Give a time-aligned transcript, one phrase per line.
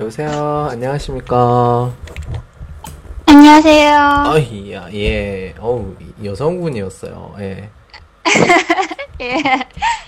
[0.00, 0.68] 여보세요.
[0.70, 1.92] 안녕하십니까.
[3.26, 3.96] 안녕하세요.
[3.98, 5.54] 아이야, 예.
[5.58, 7.34] 어우, 여성분이었어요.
[7.40, 7.68] 예.
[9.20, 9.42] 예.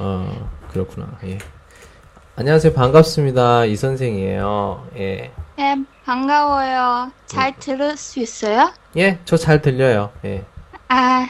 [0.01, 1.19] 어, 그렇구나.
[1.25, 1.39] 예.
[2.37, 2.73] 안녕하세요.
[2.73, 3.67] 반갑습니다.
[3.67, 4.89] 이 선생이에요.
[4.97, 5.31] 예.
[5.57, 7.13] 네, 반가워요.
[7.27, 8.73] 잘 들을 수 있어요?
[8.97, 10.11] 예, 저 잘 들려요.
[10.25, 10.45] 예.
[10.89, 11.27] 아,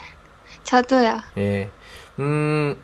[0.63, 1.19] 저도요.
[1.39, 1.69] 예.
[2.21, 2.77] 음,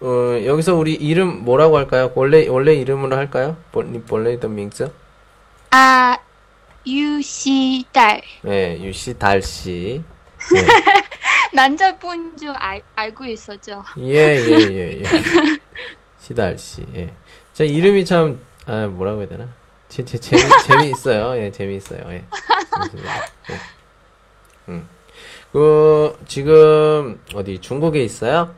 [0.00, 0.06] 어,
[0.44, 2.10] 여기서 우리 이름 뭐라고 할까요?
[2.16, 3.56] 원래, 원래 이름으로 할까요?
[3.70, 4.04] 본-
[4.40, 4.90] 던 밍스?
[5.76, 6.16] 아,
[6.86, 8.22] 유시달.
[8.46, 10.04] 예, 유씨, 달씨.
[10.54, 10.66] 예.
[11.52, 13.82] 남자분 줄 알, 알고 있었죠?
[13.98, 15.04] 예, 예, 예, 예.
[16.20, 16.86] 시달 씨.
[16.94, 17.12] 예.
[17.54, 19.48] 제 이름이 참, 아, 뭐라고 해야 되나?
[19.88, 21.42] 제, 제, 재미, 재미있어요.
[21.42, 22.04] 예, 재미있어요.
[22.10, 22.14] 예.
[22.14, 22.24] 예.
[24.68, 24.88] 음.
[25.50, 28.54] 그, 지금, 어디, 중국에 있어요?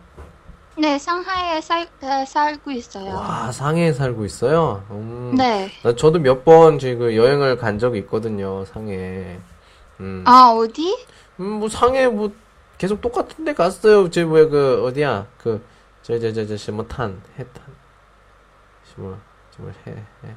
[0.79, 3.15] 네, 상하이에 살, 에, 살고 있어요.
[3.15, 4.85] 와, 상해에 살고 있어요?
[4.91, 5.35] 음.
[5.37, 5.71] 네.
[5.83, 9.39] 나 저도 몇 번 지금 여행을 간 적이 있거든요, 상해.
[10.01, 10.23] 음.
[10.27, 10.97] 아, 어디?
[11.41, 12.31] 음, 뭐 상해 뭐
[12.79, 14.11] 계속 똑같은 데 갔어요.
[14.11, 15.27] 제 뭐야 그 어디야?
[15.39, 15.61] 그
[16.03, 17.65] 저 저 저저 시모탄 해탄
[18.85, 19.17] 시모
[19.57, 19.91] 시모 해
[20.25, 20.37] 해.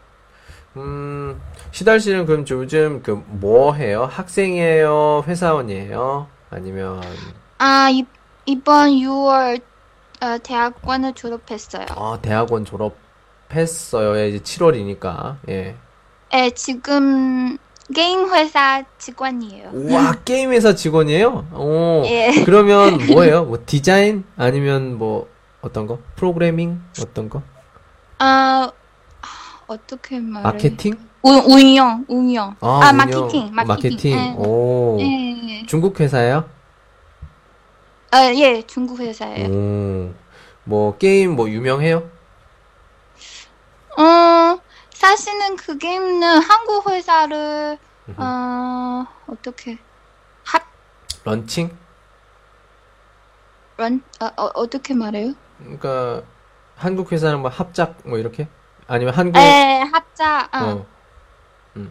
[0.77, 1.39] 음,
[1.71, 4.07] 시달 씨는 그럼 요즘 그 뭐 해요?
[4.09, 5.23] 학생이에요?
[5.27, 6.27] 회사원이에요?
[6.49, 7.01] 아니면,
[7.57, 8.05] 아, 이,
[8.45, 9.61] 이번 6월
[10.21, 11.85] 어, 대학원을 졸업했어요.
[11.89, 14.17] 아, 대학원 졸업했어요.
[14.17, 15.37] 예, 이제 7월이니까.
[15.49, 15.75] 예.
[16.31, 17.57] 네, 지금
[17.93, 19.71] 게임 회사 직원이에요.
[19.73, 21.47] 우와, 게임 회사 직원이에요?
[21.53, 22.03] 오.
[22.05, 22.43] 예.
[22.45, 23.45] 그러면 뭐예요?
[23.45, 24.23] 뭐 디자인?
[24.37, 25.27] 아니면 뭐
[25.61, 25.99] 어떤 거?
[26.15, 26.81] 프로그래밍?
[27.01, 27.41] 어떤 거?
[28.19, 28.80] 아, 어
[29.77, 30.43] 떻게 말해?
[30.43, 30.93] 마케팅?
[31.23, 32.55] 운, 운영, 운영.
[32.61, 32.97] 아, 아, 운영.
[32.97, 33.91] 마케팅, 마케팅.
[33.91, 34.11] 마케팅.
[34.17, 34.35] 예.
[34.37, 34.97] 오.
[34.99, 35.05] 예,
[35.49, 35.65] 예.
[35.65, 36.49] 중국 회사예요?
[38.11, 39.47] 아, 예, 중국 회사예요.
[39.49, 40.13] 오.
[40.63, 42.09] 뭐 게임 뭐 유명해요?
[43.97, 44.59] 어,
[44.93, 47.77] 사실은 그 게임은 한국 회사를,
[48.17, 49.77] 어, 어떻게,
[50.43, 50.63] 합,
[51.23, 51.75] 런칭?
[53.77, 55.33] 런, 어, 어, 어떻게 말해요?
[55.59, 56.23] 그러니까
[56.75, 58.47] 한국 회사는 뭐 합작 뭐 이렇게?
[58.91, 60.57] 아니면 한국 예, 합작, 어.
[60.59, 60.85] 어.
[61.77, 61.89] 음.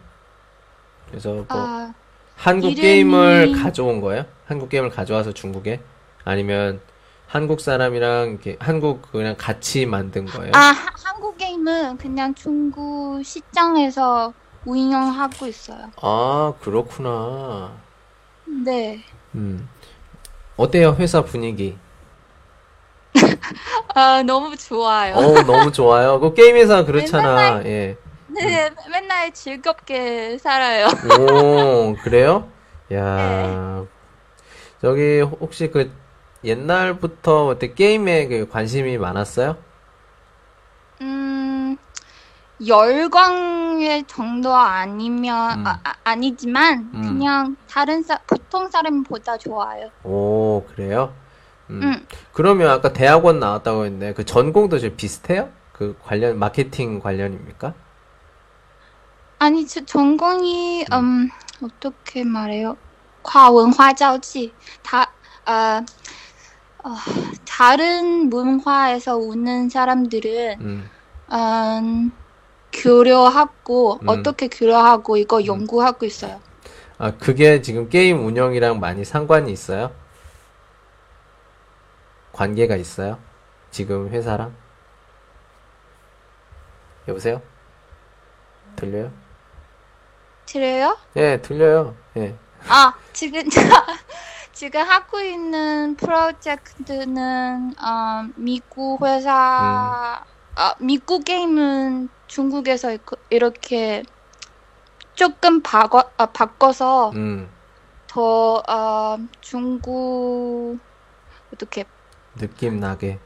[1.09, 1.91] 그래서 뭐 아,
[2.35, 4.25] 한국 이름이- 게임을 가져온 거예요?
[4.45, 5.81] 한국 게임을 가져와서 중국에?
[6.25, 6.79] 아니면
[7.25, 10.51] 한국 사람이랑 이렇게 한국 그냥 같이 만든 거예요?
[10.53, 14.31] 아, 하- 한국 게임은 그냥 중국 시장에서
[14.65, 15.89] 운영하고 있어요.
[16.03, 17.71] 아, 그렇구나.
[18.63, 19.03] 네.
[19.33, 19.67] 음.
[20.55, 21.75] 어때요, 회사 분위기?
[23.95, 25.15] 아, 너무 좋아요.
[25.15, 26.19] 어, 너무 좋아요.
[26.19, 27.61] 그 게임 회사 그렇잖아.
[27.65, 27.97] 예.
[28.27, 30.87] 네, 맨날 즐겁게 살아요.
[30.87, 32.49] 오, 그래요?
[32.93, 33.81] 야.
[33.81, 33.87] 네.
[34.81, 35.91] 저기 혹시 그
[36.43, 39.57] 옛날부터 어때 게임에 그 관심이 많았어요?
[41.01, 41.77] 음,
[42.65, 45.67] 열광의 정도 아니면, 음.
[45.67, 47.01] 아, 아, 아니지만, 음.
[47.01, 49.89] 그냥 다른 사, 보통 사람보다 좋아요.
[50.03, 51.13] 오, 그래요?
[51.70, 51.82] 음.
[51.82, 52.06] 음.
[52.32, 55.48] 그러면 아까 대학원 나왔다고 했는데 그 전공도 좀 비슷해요?
[55.72, 57.74] 그 관련 마케팅 관련입니까?
[59.38, 61.28] 아니, 저 전공이, 음,
[61.62, 62.76] 어떻게 말해요?
[63.22, 64.52] 과文化交际.
[64.82, 65.12] 다,
[65.44, 65.84] 아,
[66.82, 66.94] 어,
[67.46, 70.90] 다른 문화에서 오는 사람들은, 음.
[71.32, 72.12] 음,
[72.72, 74.08] 교류하고, 음.
[74.08, 76.40] 어떻게 교류하고, 이거 연구하고 있어요.
[76.98, 79.90] 아, 그게 지금 게임 운영이랑 많이 상관이 있어요?
[82.33, 83.19] 관계가 있어요?
[83.71, 84.55] 지금 회사랑?
[87.07, 87.41] 여보세요?
[88.75, 89.11] 들려요?
[90.45, 90.97] 들려요?
[91.15, 91.95] 예, 들려요.
[92.17, 92.35] 예.
[92.67, 93.41] 아, 지금,
[94.53, 100.23] 지금 하고 있는 프로젝트는, 어, 미국 회사,
[100.55, 102.97] 아, 미국 게임은 중국에서
[103.29, 104.03] 이렇게-
[105.15, 107.49] 조금 바꿔, 아, 바꿔서 음,
[108.07, 110.79] 더, 어, 중국,
[111.53, 111.85] 어떻게,
[112.37, 113.19] 느낌 나게.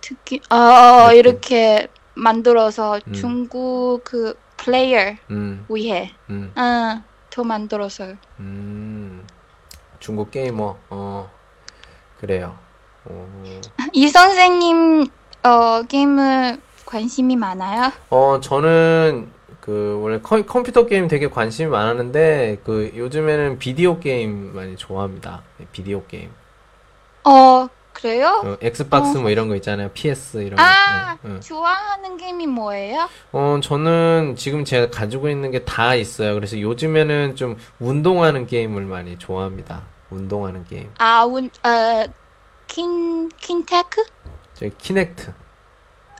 [0.00, 1.18] 특히, 어, 느낌.
[1.18, 3.12] 이렇게 만들어서 음.
[3.12, 8.16] 중국 그 플레이어 음, 위해, 음, 응, 더 만들었어요.
[8.40, 9.26] 음.
[9.98, 11.30] 중국 게이머, 어,
[12.20, 12.58] 그래요.
[13.04, 13.28] 어,
[13.92, 15.06] 이 선생님,
[15.42, 17.92] 어, 게임을 관심이 많아요?
[18.10, 19.30] 어, 저는
[19.60, 25.42] 그 원래 컴, 컴퓨터 게임 되게 관심이 많았는데 그 요즘에는 비디오 게임 많이 좋아합니다.
[25.58, 26.30] 네, 비디오 게임.
[27.24, 28.42] 어, 그래요?
[28.44, 29.90] 어, 엑스박스 뭐 이런 거 있잖아요.
[29.94, 30.62] PS 이런 거.
[30.62, 31.40] 아, 네, 네.
[31.40, 33.08] 좋아하는 게임이 뭐예요?
[33.32, 36.34] 어, 저는 지금 제가 가지고 있는 게 다 있어요.
[36.34, 39.82] 그래서 요즘에는 좀 운동하는 게임을 많이 좋아합니다.
[40.10, 40.90] 운동하는 게임.
[40.98, 42.04] 아, 운, 어,
[42.66, 44.04] 킨, 킨테크?
[44.54, 45.32] 저 키넥트.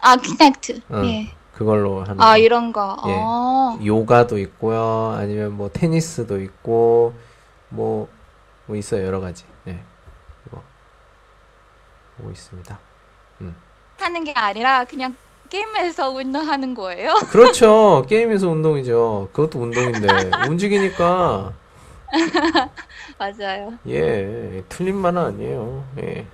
[0.02, 0.80] 아, 키넥트.
[0.90, 1.02] 어.
[1.04, 1.30] 예.
[1.54, 2.38] 그걸로 하는 아, 거.
[2.38, 2.96] 이런 거.
[3.06, 3.12] 예.
[3.16, 3.78] 어.
[3.84, 5.14] 요가도 있고요.
[5.16, 7.14] 아니면 뭐 테니스도 있고
[7.68, 8.08] 뭐,
[8.66, 9.06] 뭐 있어요.
[9.06, 9.44] 여러 가지.
[12.16, 12.78] 뭐 있습니다.
[13.98, 15.16] 하는 게 아니라 그냥
[15.48, 17.14] 게임에서 운동하는 거예요?
[17.30, 18.04] 그렇죠.
[18.08, 19.28] 게임에서 운동이죠.
[19.32, 20.08] 그것도 운동인데
[20.48, 21.52] 움직이니까
[23.18, 23.74] 맞아요.
[23.88, 25.84] 예, 틀린 말은 아니에요.
[25.98, 26.26] 예.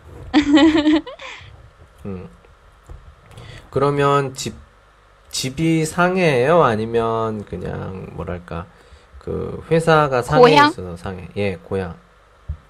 [2.05, 2.29] 음.
[3.71, 4.55] 그러면 집,
[5.31, 6.63] 집이 상해예요?
[6.63, 8.67] 아니면 그냥 뭐랄까,
[9.19, 10.71] 그 회사가 고향?
[10.71, 11.29] 있어서 상해.
[11.37, 11.95] 예, 고향.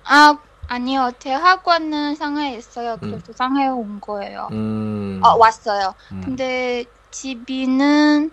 [0.04, 0.38] 아,
[0.74, 1.10] 아니요.
[1.18, 2.96] 대학원은 상하이에 있어요.
[3.00, 4.48] 그래서 상하이에 온 거예요.
[4.52, 5.20] 음.
[5.20, 5.94] 어, 왔어요.
[6.12, 6.22] 음.
[6.24, 8.30] 근데 집이는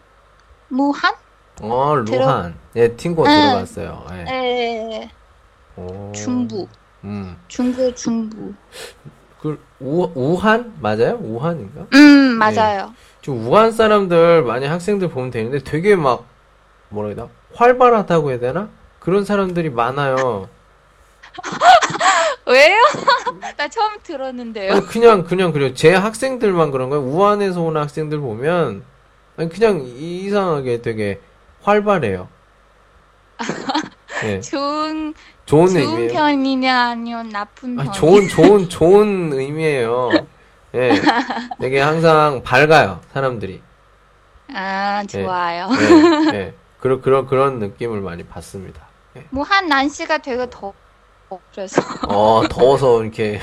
[0.67, 1.15] 무한?
[1.61, 2.53] 어, 루한.
[2.75, 3.27] 예, 팅고 응.
[3.27, 4.05] 들어갔어요.
[4.11, 4.25] 예.
[4.31, 5.09] 에,
[5.77, 6.11] 오.
[6.13, 6.67] 중부.
[7.05, 7.35] 음.
[7.47, 8.53] 중부, 중부.
[9.41, 10.75] 그, 우, 우한?
[10.79, 11.17] 맞아요?
[11.19, 11.87] 우한인가?
[11.95, 12.93] 음, 맞아요.
[13.23, 16.25] 지금 우한 사람들 많이 학생들 보면 되는데 되게 막
[16.89, 18.69] 뭐라 해야 되나 활발하다고 해야 되나
[18.99, 20.47] 그런 사람들이 많아요.
[22.47, 22.75] 왜요?
[23.57, 24.73] 나 처음 들었는데요.
[24.73, 25.73] 아니, 그냥 그냥 그래요.
[25.73, 27.03] 제 학생들만 그런 거예요.
[27.05, 28.83] 우한에서 오는 학생들 보면
[29.37, 31.19] 아니, 그냥 이상하게 되게
[31.63, 32.27] 활발해요.
[34.23, 35.13] 예, 좋은,
[35.45, 36.13] 좋은 좋은 의미예요.
[36.13, 37.91] 편이냐, 아니면 나쁜 아니, 편이냐?
[37.93, 40.09] 좋은 좋은 좋은 의미예요.
[40.75, 40.91] 예,
[41.59, 43.61] 되게 항상 밝아요 사람들이.
[44.53, 45.69] 아, 좋아요.
[46.31, 46.53] 예, 예.
[46.79, 48.87] 그런 그런 그런 느낌을 많이 받습니다.
[49.17, 49.25] 예.
[49.29, 50.73] 무한 날씨가 되게 더워.
[51.51, 53.39] 그래서 어, 더워서 이렇게.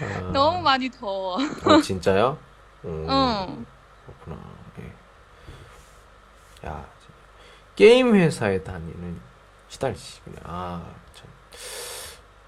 [0.00, 1.36] 아, 너무 많이 더워.
[1.36, 2.36] 어, 진짜요?
[2.84, 3.66] 음, 응.
[4.06, 4.42] 그렇구나.
[4.80, 6.68] 예.
[6.68, 6.84] 야,
[7.76, 9.20] 게임 회사에 다니는
[9.68, 10.20] 시달씨.
[10.22, 10.82] 그냥, 아,
[11.14, 11.26] 참.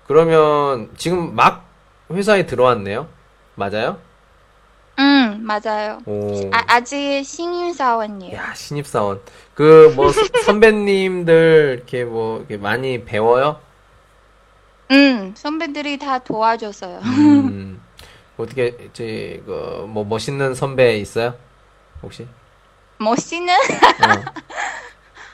[0.06, 1.64] 그러면 지금 막
[2.10, 3.08] 회사에 들어왔네요?
[3.54, 3.98] 맞아요?
[4.98, 5.98] 응, 맞아요.
[6.06, 6.48] 오.
[6.52, 8.34] 아, 아직 신입사원이에요.
[8.34, 9.20] 야, 신입사원.
[9.54, 10.10] 그, 뭐,
[10.44, 13.60] 선배님들, 이렇게 뭐, 이렇게 많이 배워요?
[14.90, 17.00] 응, 선배들이 다 도와줬어요.
[17.00, 17.80] 음,
[18.38, 21.34] 어떻게, 이제, 그, 뭐, 멋있는 선배 있어요?
[22.02, 22.26] 혹시?
[22.98, 23.52] 멋있는?
[23.54, 24.24] 어,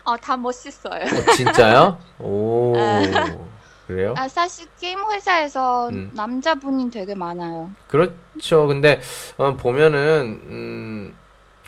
[0.13, 1.03] 어, 다 멋있어요.
[1.05, 1.99] 어, 진짜요?
[2.19, 2.75] 오,
[3.87, 4.15] 그래요?
[4.17, 6.11] 아, 사실 게임 회사에서 음.
[6.15, 7.71] 남자분이 되게 많아요.
[7.89, 8.67] 그렇죠.
[8.67, 9.01] 근데,
[9.37, 11.15] 어, 보면은, 음,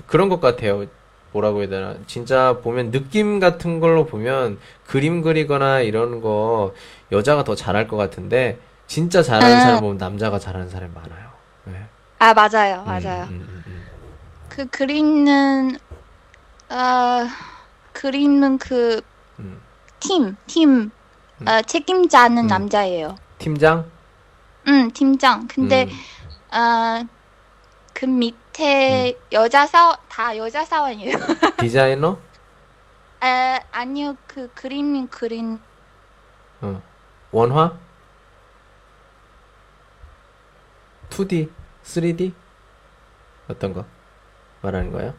[0.07, 0.87] 그런 것 같아요.
[1.33, 1.97] 뭐라고 해야 되나.
[2.07, 6.75] 진짜 보면, 느낌 같은 걸로 보면, 그림 그리거나 이런 거,
[7.11, 9.61] 여자가 더 잘할 것 같은데, 진짜 잘하는 아.
[9.61, 11.31] 사람 보면 남자가 잘하는 사람이 많아요.
[11.65, 11.87] 네.
[12.19, 13.25] 아, 맞아요, 음, 맞아요.
[13.25, 13.87] 음, 음, 음.
[14.49, 15.77] 그 그리는,
[16.69, 17.29] 아,
[17.93, 19.01] 그리는 그
[19.41, 19.61] 음.
[19.99, 20.91] 팀, 팀, 음.
[21.47, 22.47] 어, 책임자는 음.
[22.47, 23.17] 남자예요.
[23.39, 23.91] 팀장?
[24.67, 25.47] 응, 팀장.
[25.49, 25.91] 근데, 음,
[26.51, 27.05] 아,
[27.93, 31.17] 그 밑에 여자 사원, 다 여자 사원이에요.
[31.59, 32.19] 디자이너?
[33.21, 35.59] 아, 아니요, 그 그림 그린,
[36.61, 36.81] 어.
[37.31, 37.73] 원화?
[41.11, 41.51] 2D?
[41.85, 42.33] 3D?
[43.49, 43.85] 어떤 거?
[44.63, 45.15] 말하는 거예요?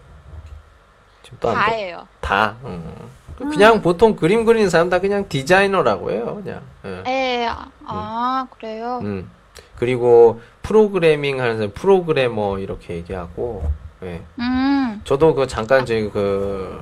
[1.22, 1.72] 지금 또안 돼.
[1.72, 2.08] 다예요.
[2.22, 2.58] 다.
[2.62, 3.10] 어.
[3.38, 6.42] 그냥 보통 그림 그리는 사람 다 그냥 디자이너라고 해요.
[6.44, 6.62] 그냥.
[6.86, 7.04] 예.
[7.44, 7.48] 에,
[7.86, 9.00] 아, 그래요?
[9.04, 9.30] 음.
[9.78, 13.64] 그리고 프로그래밍 하는 사람 프로그래머 이렇게 얘기하고.
[14.04, 14.22] 예.
[14.40, 16.80] 음, 저도 그 잠깐 저기 그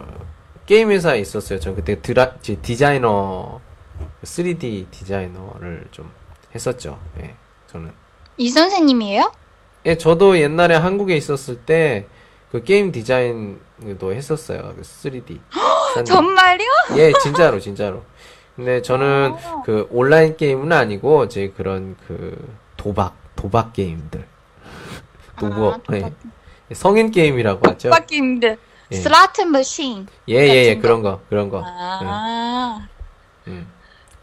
[0.65, 1.59] 게임 회사에 있었어요.
[1.59, 3.59] 저 그때 드라 지- 디자이너
[4.23, 6.11] 3D 디자이너를 좀
[6.53, 6.99] 했었죠.
[7.21, 7.33] 예.
[7.67, 7.91] 저는.
[8.37, 9.31] 이 선생님이에요?
[9.85, 12.05] 예, 저도 옛날에 한국에 있었을 때
[12.53, 14.75] 그 게임 디자인도 했었어요.
[14.75, 15.39] 그 3D.
[16.05, 16.67] 정말요?
[16.97, 18.03] 예, 진짜로, 진짜로.
[18.55, 19.63] 근데 저는 어.
[19.65, 22.37] 그 온라인 게임은 아니고, 이제 그런 그
[22.77, 24.27] 도박, 도박 게임들.
[25.39, 26.11] 도박, 아, 도박.
[26.69, 26.73] 예.
[26.75, 27.89] 성인 게임이라고 하죠.
[27.89, 28.57] 바뀐데
[28.91, 28.95] 예.
[28.95, 30.05] 슬라트 머신.
[30.29, 31.63] 예, 예, 예, 그런 거, 그런 거.
[31.65, 32.87] 아,
[33.47, 33.67] 음.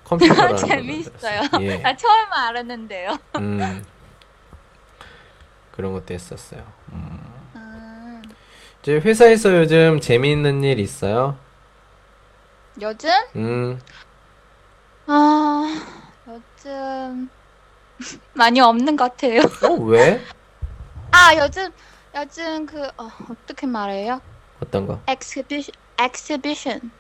[0.04, 1.40] 컴퓨터로 하는 거 재밌어요.
[1.40, 1.62] 만들었어요.
[1.62, 3.18] 예, 나 처음 알았는데요.
[3.38, 3.84] 음.
[5.72, 6.62] 그런 것도 했었어요.
[6.92, 6.94] 음.
[6.94, 7.29] 음,
[8.82, 11.36] 이제 회사에서 요즘 재미있는 일 있어요?
[12.80, 13.10] 요즘?
[13.36, 13.80] 음,
[15.06, 15.64] 아,
[16.26, 17.28] 요즘
[18.32, 19.40] 많이 없는 것 같아요.
[19.68, 20.20] 어, 왜?
[21.12, 21.70] 아, 요즘
[22.16, 24.20] 요즘 그 어, 어떻게 말해요?
[24.62, 25.00] 어떤 거?
[25.08, 26.90] exhibition exhibition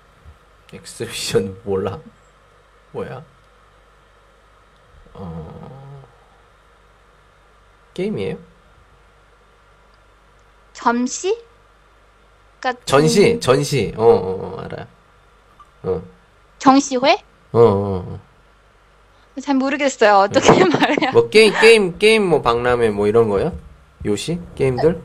[0.72, 1.98] 엑스비션 몰라.
[2.92, 3.24] 뭐야?
[5.14, 6.04] 어,
[7.94, 8.38] 게임이에요?
[10.72, 11.42] 점시?
[12.60, 13.92] 그러니까 전시, 좀 전시.
[13.96, 14.86] 어, 어, 어, 알아요.
[15.82, 16.02] 어,
[16.58, 17.14] 정시회?
[17.52, 18.04] 어, 어.
[18.06, 18.20] 어.
[19.40, 20.16] 잘 모르겠어요.
[20.16, 21.12] 어떻게 말해요?
[21.12, 23.56] 뭐 게임, 게임, 게임 뭐 박람회 뭐 이런 거요?
[24.04, 24.38] 요시?
[24.54, 25.00] 게임들?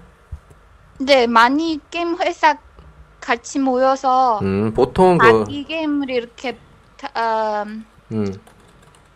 [0.99, 2.57] 네, 많이 게임 회사
[3.21, 6.57] 같이 모여서 음, 보통 그, 자기 게임을 이렇게
[6.97, 8.41] 다- 음, 음,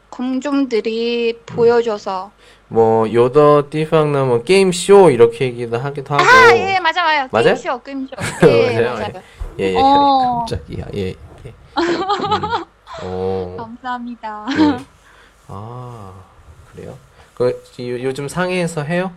[0.10, 2.31] 공중들이 보여줘서
[2.70, 6.24] 뭐 요더 띠팡나 뭐 게임 쇼 이렇게 얘기도 하기도 하고.
[6.24, 7.28] 아, 예, 맞아, 맞아요.
[7.32, 7.44] 맞아요?
[7.44, 8.16] 게임 쇼, 게임 쇼.
[8.48, 8.94] 예, 맞아요.
[8.94, 9.24] 맞아요.
[9.60, 9.76] 예, 예.
[9.78, 10.40] 어.
[10.40, 10.86] 갑자기야.
[10.96, 11.54] 예, 예.
[11.78, 12.44] 음.
[13.02, 13.56] 어.
[13.58, 14.46] 감사합니다.
[14.52, 14.86] 예.
[15.48, 16.14] 아,
[16.72, 16.96] 그래요?
[17.34, 17.50] 그
[17.80, 19.12] 요, 요즘 상해에서 해요?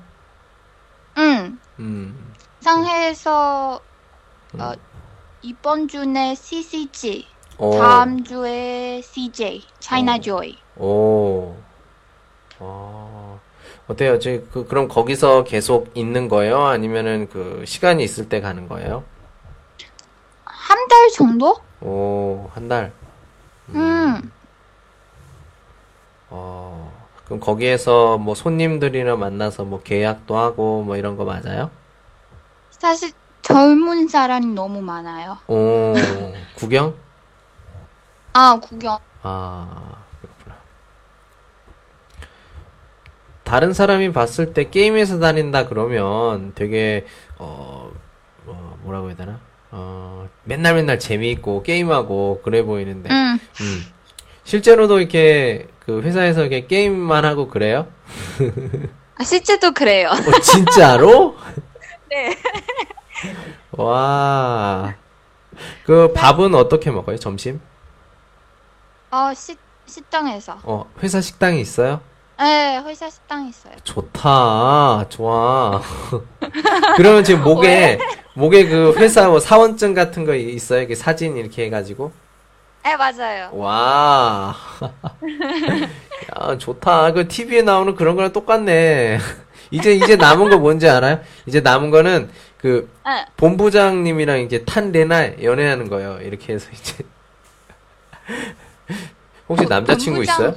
[1.18, 2.32] 응, 음.
[2.60, 3.80] 상해에서
[4.54, 4.60] 음.
[4.60, 4.72] 어,
[5.42, 7.26] 이번 주에 CCG,
[7.58, 7.70] 어.
[7.78, 10.20] 다음 주에 CJ, 어.
[10.20, 10.56] Joy.
[10.76, 11.54] 오.
[12.64, 13.38] 아.
[13.88, 14.18] 어때요?
[14.18, 16.64] 저, 그, 그럼 거기서 계속 있는 거예요?
[16.66, 19.04] 아니면은 그 시간이 있을 때 가는 거예요?
[20.44, 21.56] 한 달 정도?
[21.80, 22.92] 오, 한 달.
[23.70, 24.30] 음.
[26.30, 26.92] 어.
[27.24, 31.70] 그럼 거기에서 뭐 손님들이나 만나서 뭐 계약도 하고 뭐 이런 거 맞아요?
[32.70, 35.38] 사실 젊은 사람이 너무 많아요.
[35.48, 35.94] 오,
[36.56, 36.94] 구경?
[38.34, 38.98] 아, 구경.
[39.22, 40.56] 아, 그렇구나.
[43.52, 47.04] 다른 사람이 봤을 때 게임에서 다닌다 그러면 되게,
[47.36, 47.92] 어,
[48.46, 49.40] 어, 뭐라고 해야 되나?
[49.70, 53.38] 어, 맨날 맨날 재미있고 게임하고 그래 보이는데, 응.
[53.60, 53.86] 음.
[54.44, 57.88] 실제로도 이렇게 그 회사에서 이렇게 게임만 하고 그래요?
[59.20, 60.08] 아, 실제도 그래요.
[60.08, 61.36] 어, 진짜로?
[62.08, 62.34] 네.
[63.72, 64.94] 와.
[65.84, 67.18] 그 밥은 어떻게 먹어요?
[67.18, 67.60] 점심?
[69.10, 70.58] 어, 식, 식당에서.
[70.62, 72.00] 어, 회사 식당이 있어요?
[72.42, 73.74] 네, 회사 식당 있어요.
[73.84, 75.06] 좋다.
[75.08, 75.80] 좋아.
[76.96, 77.98] 그러면 지금 목에,
[78.34, 80.80] 목에 그 회사 뭐 사원증 같은 거 있어요?
[80.80, 82.10] 이렇게 사진 이렇게 해가지고?
[82.84, 83.50] 네, 맞아요.
[83.52, 84.56] 와.
[86.40, 87.12] 야, 좋다.
[87.12, 89.18] 그 TV에 나오는 그런 거랑 똑같네.
[89.70, 91.20] 이제, 이제 남은 거 뭔지 알아요?
[91.46, 93.24] 이제 남은 거는 그 네.
[93.36, 96.18] 본부장님이랑 이제 탄레나 연애하는 거예요.
[96.22, 97.04] 이렇게 해서 이제.
[99.48, 100.54] 혹시 남자친구 본부장- 있어요?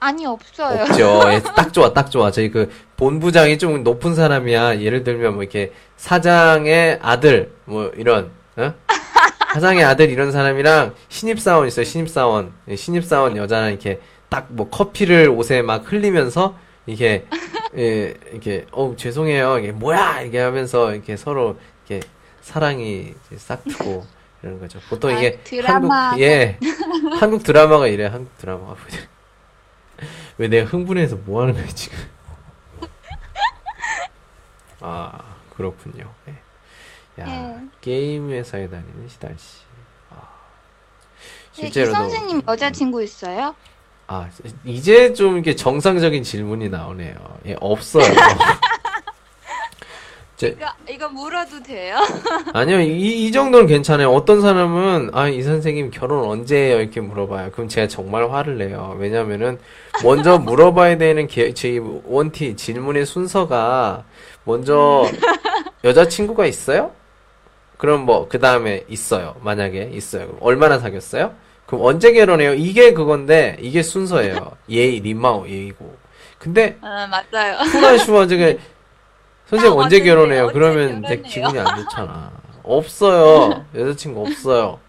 [0.00, 0.82] 아니, 없어요.
[0.82, 1.20] 없죠.
[1.32, 2.30] 예, 딱 좋아, 딱 좋아.
[2.30, 4.80] 저희 그 본부장이 좀 높은 사람이야.
[4.80, 8.72] 예를 들면 뭐 이렇게 사장의 아들 뭐 이런 어?
[9.54, 11.84] 사장의 아들 이런 사람이랑 신입사원 있어요.
[11.84, 12.52] 신입사원.
[12.68, 17.24] 예, 신입사원 여자랑 이렇게 딱 뭐 커피를 옷에 막 흘리면서 이렇게
[17.78, 19.58] 예, 이렇게 어 죄송해요.
[19.58, 21.56] 이게 뭐야 이게 하면서 이렇게 서로
[21.88, 22.06] 이렇게
[22.42, 24.04] 사랑이 이제 싹 트고
[24.42, 24.78] 이러는 거죠.
[24.88, 26.08] 보통 아, 이게 드라마.
[26.10, 26.58] 한국 예
[27.18, 28.76] 한국 드라마가 이래 한국 드라마가
[30.38, 31.98] 왜 내가 흥분해서 뭐 하는 거야 지금?
[34.80, 35.18] 아
[35.56, 36.12] 그렇군요.
[36.26, 36.34] 네.
[37.20, 37.66] 야 네.
[37.80, 39.60] 게임 회사에 다니는 시달 씨.
[40.10, 40.16] 아,
[41.56, 43.54] 네, 이 실제로도 선생님 여자친구 있어요?
[44.08, 44.28] 아
[44.64, 47.38] 이제 좀 이렇게 정상적인 질문이 나오네요.
[47.46, 48.04] 예 없어요.
[50.36, 51.96] 제, 이거, 이거 물어도 돼요?
[52.52, 54.10] 아니요, 이, 이 정도는 괜찮아요.
[54.10, 56.80] 어떤 사람은, 아, 이 선생님 결혼 언제 해요?
[56.80, 57.52] 이렇게 물어봐요.
[57.52, 58.94] 그럼 제가 정말 화를 내요.
[58.98, 59.58] 왜냐면은,
[60.04, 64.04] 먼저 물어봐야 되는 게, 저희 원티 질문의 순서가,
[64.44, 65.06] 먼저,
[65.84, 66.92] 여자친구가 있어요?
[67.78, 69.36] 그럼 뭐, 그 다음에 있어요.
[69.40, 70.26] 만약에 있어요.
[70.26, 71.32] 그럼 얼마나 사귀었어요?
[71.64, 72.52] 그럼 언제 결혼해요?
[72.52, 74.52] 이게 그건데, 이게 순서예요.
[74.68, 75.96] 예의, 리마오, 예의고.
[76.38, 77.56] 근데, 아, 맞아요.
[77.70, 78.52] 푸나 슈워즈가
[79.48, 80.42] 선생님 아, 언제 결혼해요?
[80.44, 81.22] 언제 그러면 내 결혼해요?
[81.32, 82.32] 기분이 안 좋잖아.
[82.64, 83.64] 없어요.
[83.74, 84.80] 여자친구 없어요.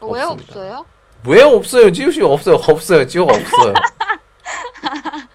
[0.00, 0.52] 왜 없습니다.
[0.52, 0.86] 없어요?
[1.26, 1.92] 왜 없어요?
[1.92, 2.56] 지우 씨 없어요.
[2.56, 3.06] 없어요.
[3.06, 3.74] 지우가 없어요.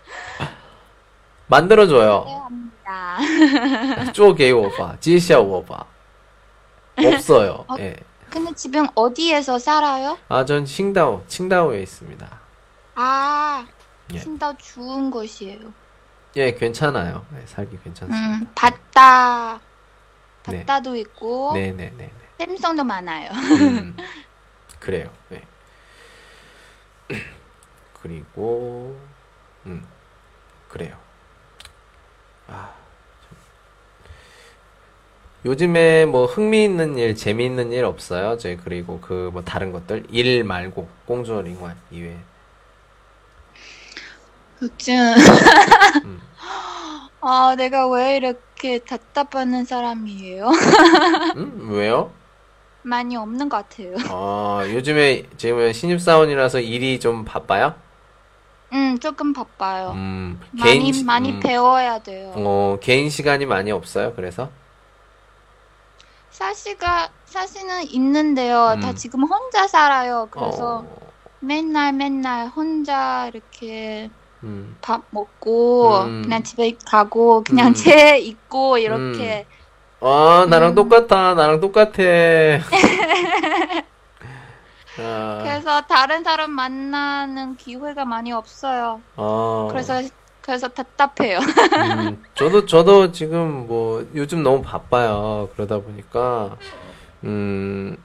[1.48, 2.24] 만들어줘요.
[2.86, 4.12] 미안합니다.
[4.14, 5.86] 쪼개 오바, 지시아 오바.
[6.98, 7.66] 없어요.
[7.68, 7.76] 어?
[7.80, 7.96] 예.
[8.30, 10.18] 근데 지금 어디에서 살아요?
[10.30, 12.40] 아, 전 칭다오, 칭다오에 있습니다.
[12.96, 13.66] 아,
[14.14, 14.20] 예.
[14.20, 15.60] 진짜 좋은 곳이에요.
[16.38, 17.26] 예, 괜찮아요.
[17.32, 18.28] 네, 살기 괜찮습니다.
[18.38, 19.60] 음, 바다,
[20.48, 20.60] 네.
[20.66, 22.12] 바다도 있고, 네네네.
[22.38, 23.30] 샘성도 많아요.
[23.32, 23.96] 음,
[24.80, 25.12] 그래요.
[25.30, 25.44] 네.
[28.02, 28.98] 그리고
[29.66, 29.86] 음
[30.70, 30.98] 그래요.
[32.48, 32.74] 아
[33.28, 33.38] 참.
[35.46, 38.38] 요즘에 뭐 흥미있는 일, 재미있는 일 없어요?
[38.38, 42.18] 저희 그리고 그 뭐 다른 것들 일 말고 공주어 링완 이외에
[44.62, 44.94] 요즘,
[46.06, 46.22] 음.
[47.22, 50.48] 아, 내가 왜 이렇게 답답하는 사람이에요?
[51.38, 51.68] 음?
[51.72, 52.12] 왜요?
[52.84, 53.96] 많이 없는 것 같아요.
[54.10, 57.76] 아, 요즘에 지금 신입사원이라서 일이 좀 바빠요?
[58.74, 59.92] 음, 조금 바빠요.
[59.92, 62.32] 음, 많이, 개인, 시- 많이 음, 배워야 돼요.
[62.36, 64.50] 어, 개인 시간이 많이 없어요, 그래서?
[66.32, 68.78] 사실가, 사실은 있는데요.
[68.82, 68.96] 다 음.
[68.96, 70.28] 지금 혼자 살아요.
[70.32, 74.10] 그래서 어, 맨날 맨날 혼자 이렇게
[74.44, 76.24] 음, 밥 먹고, 음.
[76.24, 77.74] 그냥 집에 가고, 그냥 음.
[77.74, 79.46] 책 읽고, 이렇게.
[80.00, 80.76] 아, 나랑 음.
[80.76, 81.92] 똑같아, 나랑 똑같아.
[85.00, 89.02] 아, 그래서 다른 사람 만나는 기회가 많이 없어요.
[89.16, 90.02] 어, 그래서,
[90.42, 91.40] 그래서 답답해요.
[92.00, 95.50] 음, 저도, 저도 지금 뭐, 요즘 너무 바빠요.
[95.54, 96.58] 그러다 보니까,
[97.24, 97.96] 음,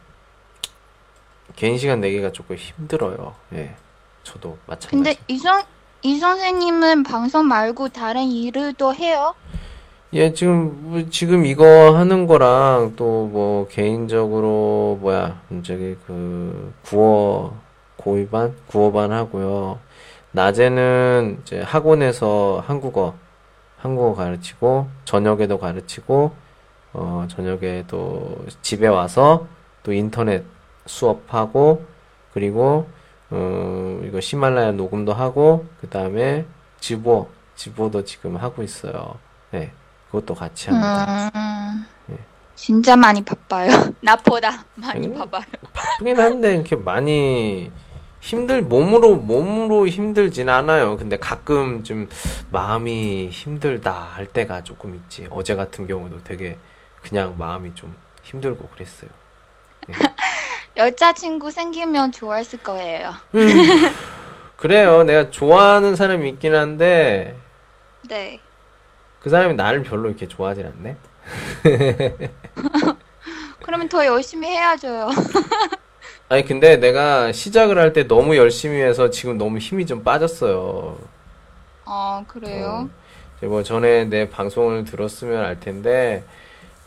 [1.57, 3.35] 개인 시간 내기가 조금 힘들어요.
[3.55, 3.75] 예.
[4.23, 4.91] 저도 마찬가지.
[4.91, 5.63] 근데 이 선,
[6.07, 9.35] 이 선생님은 방송 말고 다른 일을 또 해요?
[10.13, 17.55] 예, 지금, 뭐 지금 이거 하는 거랑 또 뭐, 개인적으로, 뭐야, 저기 그, 국어,
[17.97, 18.55] 고위반?
[18.69, 19.81] 국어반 하고요.
[20.31, 23.15] 낮에는 이제 학원에서 한국어,
[23.77, 26.31] 한국어 가르치고, 저녁에도 가르치고,
[26.93, 29.49] 어, 저녁에 또 집에 와서
[29.83, 30.45] 또 인터넷
[30.87, 31.85] 수업하고,
[32.33, 32.87] 그리고,
[33.31, 36.47] 어, 이거 히말라야 녹음도 하고, 그 다음에
[36.81, 39.19] 지보, 지보도 지금 하고 있어요.
[39.51, 39.73] 네.
[40.11, 41.31] 그것도 같이 합니다.
[41.35, 42.19] 음, 예.
[42.55, 43.69] 진짜 많이 바빠요.
[44.01, 45.15] 나보다 많이 음.
[45.15, 45.45] 바빠요.
[45.73, 47.71] 바쁘긴 한데 이렇게 많이
[48.21, 50.97] 힘들 몸으로 몸으로 힘들진 않아요.
[50.97, 52.09] 근데 가끔 좀
[52.51, 55.27] 마음이 힘들다 할 때가 조금 있지.
[55.31, 56.57] 어제 같은 경우도 되게
[57.03, 59.11] 그냥 마음이 좀 힘들고 그랬어요.
[60.77, 63.15] 여자친구 생기면 좋아했을 거예요.
[64.57, 65.05] 그래요.
[65.05, 67.37] 내가 좋아하는 사람이 있긴 한데
[68.09, 68.41] 네.
[69.21, 70.97] 그 사람이 나를 별로 이렇게 좋아하진 않네.
[73.63, 75.09] 그러면 더 열심히 해야죠요.
[76.29, 80.99] 아니 근데 내가 시작을 할 때 너무 열심히 해서 지금 너무 힘이 좀 빠졌어요.
[81.85, 82.89] 어, 그래요?
[83.39, 86.25] 이제 뭐 전에 내 방송을 들었으면 알 텐데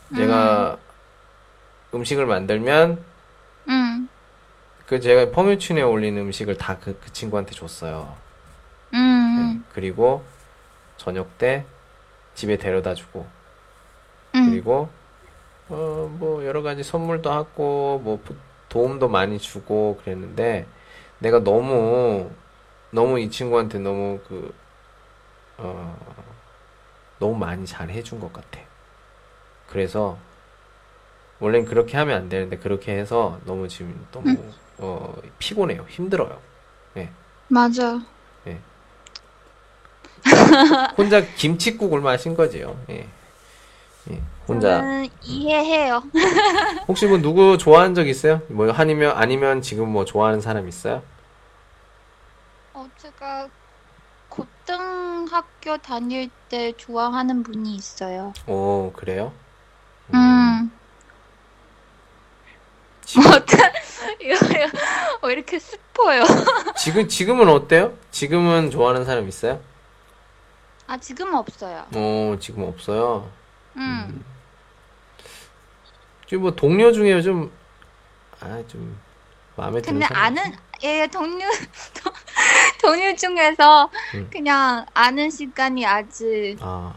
[0.08, 0.76] 내가
[1.94, 3.02] 음식을 만들면
[3.70, 4.08] 음,
[4.86, 8.14] 그 제가 펑유춘에 올린 음식을 다 그 그 친구한테 줬어요.
[9.34, 9.54] 네.
[9.54, 10.24] 음, 그리고
[10.96, 11.64] 저녁 때
[12.34, 13.26] 집에 데려다 주고
[14.34, 14.88] 음, 그리고
[15.70, 18.36] 어 뭐 여러 가지 선물도 하고 뭐 부-
[18.70, 20.66] 도움도 많이 주고 그랬는데
[21.20, 22.30] 내가 너무
[22.92, 24.52] 너무 이 친구한테 너무 그
[25.58, 26.20] 어
[27.20, 28.60] 너무 많이 잘 해준 것 같아.
[29.68, 30.18] 그래서
[31.40, 34.38] 원래는 그렇게 하면 안 되는데 그렇게 해서 너무 지금 너무
[34.78, 35.86] 어 피곤해요.
[35.88, 36.38] 힘들어요.
[37.48, 38.00] 맞아.
[40.96, 42.78] 혼자 김칫국을 마신 거지요.
[42.90, 43.08] 예.
[44.10, 44.22] 예.
[44.46, 46.02] 혼자 저는 이해해요.
[46.88, 48.40] 혹시 뭐 누구 좋아하는 적 있어요?
[48.48, 51.02] 뭐 아니면 아니면 지금 뭐 좋아하는 사람 있어요?
[52.74, 53.48] 어, 제가
[54.28, 58.32] 고등학교 다닐 때 좋아하는 분이 있어요.
[58.46, 59.32] 오, 그래요?
[60.14, 60.70] 음.
[60.70, 60.79] 뭐,
[63.18, 63.72] 어떡-
[64.22, 66.22] 이거, 이거, 왜 이렇게 슬퍼요?
[66.78, 67.96] 지금 지금은 어때요?
[68.10, 69.60] 지금은 좋아하는 사람 있어요?
[70.86, 71.86] 아, 지금은 없어요.
[71.94, 73.30] 어, 지금 없어요.
[73.76, 74.24] 음.
[76.26, 77.50] 지금 뭐 동료 중에 좀
[78.40, 78.98] 아, 좀
[79.56, 81.46] 마음에 드는 근데 사람 아는, 예, 동료,
[82.82, 84.28] 동료 중에서 음.
[84.32, 86.94] 그냥 아는 시간이 아직 아,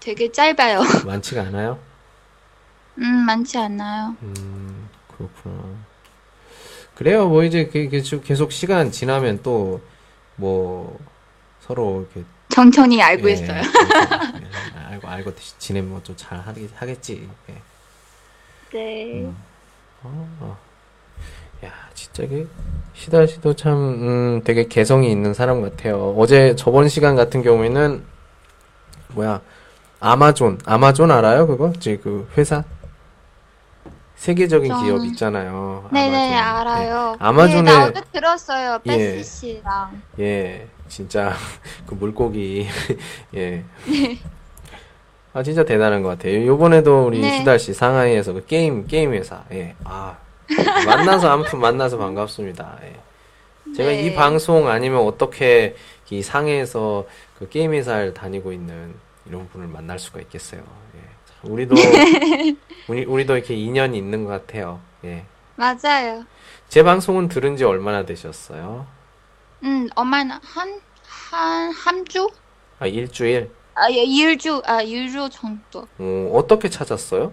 [0.00, 0.80] 되게 짧아요.
[1.06, 1.78] 많지가 않아요?
[2.98, 4.16] 음, 많지 않아요.
[4.22, 4.77] 음,
[5.18, 5.64] 그렇구나.
[6.94, 7.28] 그래요.
[7.28, 9.80] 뭐 이제 그- 계속 계속 시간 지나면 또
[10.40, 10.96] 뭐
[11.60, 13.56] 서로 이렇게 천천히 알고 예, 있어요.
[13.60, 16.40] 예, 알고 알고 지내면 좀잘
[16.76, 17.28] 하겠지.
[17.50, 17.54] 예.
[18.72, 19.20] 네.
[19.24, 19.36] 음.
[20.04, 20.56] 아,
[21.64, 22.46] 야, 진짜 이게
[22.94, 26.14] 시달 씨도 참 음, 되게 개성이 있는 사람 같아요.
[26.16, 28.04] 어제 저번 시간 같은 경우에는
[29.14, 29.40] 뭐야
[29.98, 31.48] 아마존 아마존 알아요?
[31.48, 31.72] 그거?
[31.72, 32.62] 지그 회사
[34.28, 35.88] 세계적인 전- 기업 있잖아요.
[35.92, 36.68] 네네, 아마존.
[36.68, 37.16] 알아요.
[37.20, 37.24] 예.
[37.24, 38.78] 아마존에- 네, 나도 들었어요.
[38.86, 38.96] 예.
[38.96, 40.02] 베스 씨랑.
[40.18, 41.32] 예, 진짜
[41.86, 42.66] 그 물고기
[43.36, 43.64] 예.
[45.32, 46.44] 아 진짜 대단한 것 같아요.
[46.46, 47.38] 요번에도 우리 네.
[47.38, 49.76] 수달 씨 상하이에서 그 게임 게임 회사 예.
[49.84, 50.16] 아
[50.86, 52.78] 만나서 아무튼 만나서 반갑습니다.
[52.84, 53.72] 예.
[53.76, 54.02] 제가 네.
[54.02, 55.76] 이 방송 아니면 어떻게
[56.10, 57.06] 이 상해에서
[57.38, 58.94] 그 게임 회사를 다니고 있는
[59.26, 60.62] 이런 분을 만날 수가 있겠어요.
[61.42, 61.74] 우리도
[62.88, 64.80] 우리 우리도 이렇게 인연이 있는 것 같아요.
[65.04, 65.24] 예.
[65.56, 66.24] 맞아요.
[66.68, 68.86] 제 방송은 들은 지 얼마나 되셨어요?
[69.64, 72.28] 음, 엄마는 한, 한, 한 주?
[72.78, 73.50] 아 일주일.
[73.74, 75.86] 아, 예, 일주, 아, 일주 정도.
[75.98, 77.32] 어, 어떻게 찾았어요?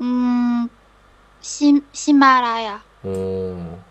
[0.00, 0.68] 음,
[1.40, 2.82] 시, 시마라야.
[3.02, 3.84] 어,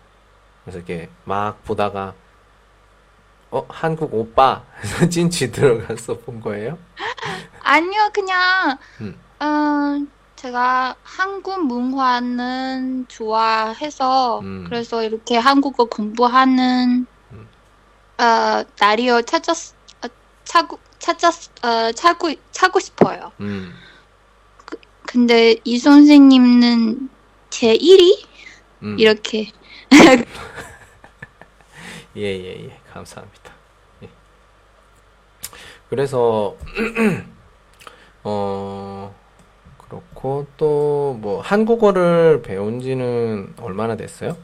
[0.64, 2.14] 그래서 이렇게 막 보다가,
[3.50, 4.64] 어, 한국 오빠!
[5.10, 6.78] 찐취 들어가서 본 거예요?
[7.60, 9.18] 아니요, 그냥, 음.
[9.42, 14.64] 음, 제가 한국 문화는 좋아해서, 음.
[14.68, 17.48] 그래서 이렇게 한국어 공부하는, 음.
[18.18, 20.08] 어, 날이요, 찾았, 어,
[20.44, 23.32] 찾고, 찾았, 어, 찾고, 찾고 싶어요.
[23.40, 23.72] 음,
[25.06, 27.08] 근데 이 선생님은
[27.50, 28.26] 제 1위?
[28.82, 28.98] 음.
[28.98, 29.50] 이렇게.
[32.16, 32.80] 예, 예, 예.
[32.92, 33.52] 감사합니다.
[34.02, 34.08] 예.
[35.90, 36.56] 그래서,
[38.24, 39.14] 어,
[39.78, 44.36] 그렇고, 또, 뭐, 한국어를 배운 지는 얼마나 됐어요?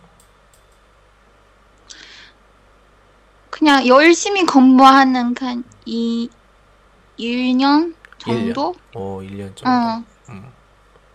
[3.49, 6.29] 그냥 열심히 공부하는 한 이,
[7.19, 8.75] 1년 정도?
[8.95, 9.71] 어, 1년 정도.
[9.71, 10.05] 어.
[10.31, 10.53] 음,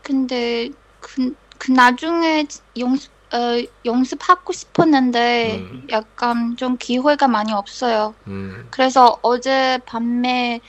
[0.02, 2.46] 근데 그, 그 나중에
[2.78, 5.88] 연습, 어, 연습하고 싶었는데 음.
[5.92, 8.16] 약간 좀 기회가 많이 없어요.
[8.28, 10.62] 음, 그래서 어제 밤에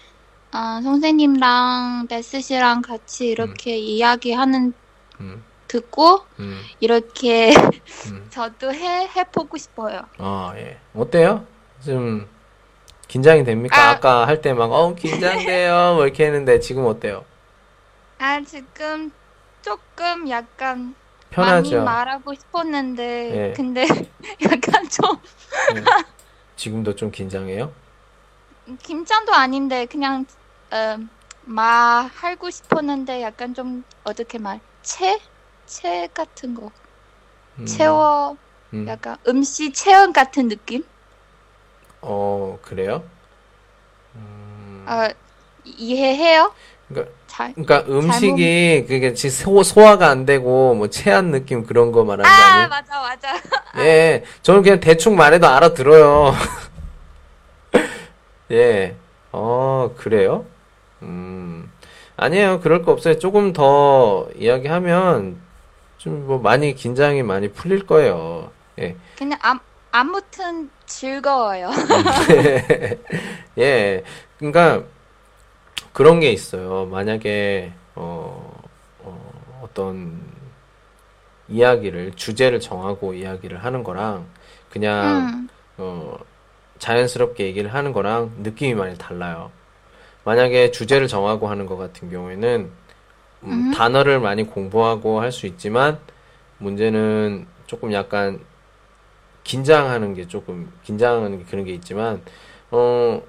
[0.52, 4.72] 어, 선생님랑 베스 씨랑 같이 이렇게 이야기하는
[5.20, 7.52] 음, 듣고 음, 이렇게
[8.10, 8.26] 음.
[8.30, 10.02] 저도 해 해보고 싶어요.
[10.18, 10.78] 아, 예.
[10.94, 11.46] 어때요?
[11.84, 12.28] 좀,
[13.08, 13.76] 긴장이 됩니까?
[13.80, 13.90] 아.
[13.90, 15.94] 아까 할 때 막, 어, 긴장돼요.
[15.96, 17.24] 뭐 이렇게 했는데, 지금 어때요?
[18.18, 19.12] 아 지금
[19.62, 20.94] 조금 약간
[21.30, 21.76] 편하죠?
[21.76, 23.52] 많이 말하고 싶었는데 예.
[23.54, 23.86] 근데
[24.42, 25.20] 약간 좀
[25.76, 25.84] 예.
[26.56, 27.72] 지금도 좀 긴장해요?
[28.82, 30.26] 긴장도 아닌데 그냥
[30.70, 30.98] 어,
[31.42, 34.60] 말하고 싶었는데 약간 좀 어떻게 말?
[34.82, 35.18] 채?
[35.66, 36.70] 채 같은 거.
[37.58, 38.36] 음, 채워
[38.72, 38.86] 음.
[38.88, 40.84] 약간 음식 체험 같은 느낌?
[42.00, 43.04] 어, 그래요?
[44.14, 45.08] 음, 어,
[45.64, 46.54] 이해해요?
[46.88, 47.54] 그러니까, 잘.
[47.54, 52.28] 그러니까 음식이 그게 지- 소, 소화가 안 되고 뭐 체한 느낌 그런 거 말하는 거
[52.28, 52.68] 아, 아니에요?
[52.68, 53.28] 맞아, 맞아.
[53.84, 56.34] 예, 저는 그냥 대충 말해도 알아들어요.
[58.50, 58.96] 예,
[59.30, 60.46] 어, 그래요?
[61.02, 61.70] 음,
[62.16, 62.60] 아니에요.
[62.60, 63.18] 그럴 거 없어요.
[63.18, 65.40] 조금 더 이야기하면
[65.98, 68.50] 좀 뭐 많이 긴장이 많이 풀릴 거예요.
[68.80, 68.96] 예.
[69.16, 69.58] 그냥 아,
[69.92, 71.70] 아무튼 즐거워요.
[73.58, 74.02] 예.
[74.38, 74.82] 그러니까
[75.98, 76.86] 그런 게 있어요.
[76.86, 78.54] 만약에 어,
[79.00, 80.20] 어, 어떤
[81.48, 84.24] 이야기를 주제를 정하고 이야기를 하는 거랑
[84.70, 86.16] 그냥 음, 어,
[86.78, 89.50] 자연스럽게 얘기를 하는 거랑 느낌이 많이 달라요.
[90.22, 92.70] 만약에 주제를 정하고 하는 것 같은 경우에는
[93.42, 93.72] 음, 음.
[93.72, 95.98] 단어를 많이 공부하고 할 수 있지만
[96.58, 98.38] 문제는 조금 약간
[99.42, 102.22] 긴장하는 게 조금 긴장하는 게 그런 게 있지만
[102.70, 103.20] 어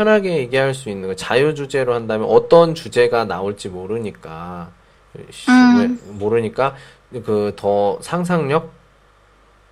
[0.00, 4.68] 편하게 얘기할 수 있는 거 자유 주제로 한다면 어떤 주제가 나올지 모르니까
[5.30, 5.98] 시- 음.
[6.18, 6.74] 모르니까
[7.24, 8.70] 그 더 상상력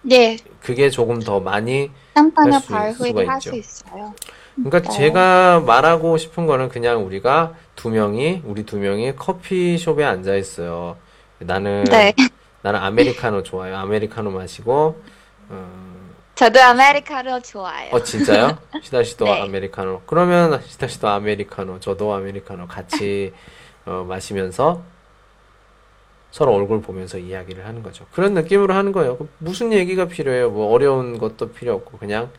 [0.01, 0.39] 네.
[0.63, 2.61] 그게 조금 더 많이 할
[2.95, 3.51] 수- 수가 할 있죠.
[3.51, 4.15] 수 있어요.
[4.55, 4.93] 그러니까 어.
[4.95, 10.97] 제가 말하고 싶은 거는 그냥 우리가 두 명이 우리 두 명이 커피숍에 앉아 있어요.
[11.39, 12.15] 나는 네.
[12.63, 13.77] 나는 아메리카노 좋아요.
[13.77, 15.03] 아메리카노 마시고
[15.51, 15.94] 어,
[16.35, 17.95] 저도 아메리카노 좋아해요.
[17.95, 18.59] 어 진짜요?
[18.83, 19.43] 시다 씨도 네.
[19.43, 20.03] 아메리카노.
[20.07, 23.33] 그러면 시다 씨도 아메리카노, 저도 아메리카노 같이
[23.87, 24.83] 어, 마시면서
[26.31, 28.07] 서로 얼굴 보면서 이야기를 하는 거죠.
[28.13, 29.17] 그런 느낌으로 하는 거예요.
[29.39, 30.51] 무슨 얘기가 필요해요?
[30.51, 32.33] 뭐 어려운 것도 필요 없고 그냥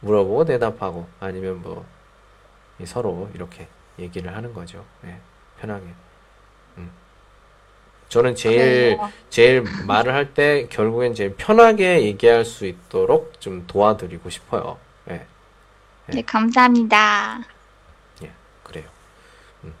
[0.00, 4.84] 물어보고 대답하고 아니면 뭐이 서로 이렇게 얘기를 하는 거죠.
[5.00, 5.18] 네,
[5.58, 5.86] 편하게.
[6.76, 6.90] 음.
[8.10, 9.12] 저는 제일 그래요.
[9.30, 14.78] 제일 말을 할 때 결국엔 제일 편하게 얘기할 수 있도록 좀 도와드리고 싶어요.
[15.08, 15.24] 예,
[16.08, 17.40] 네, 감사합니다.
[18.64, 18.84] 그래요.
[19.64, 19.74] 음.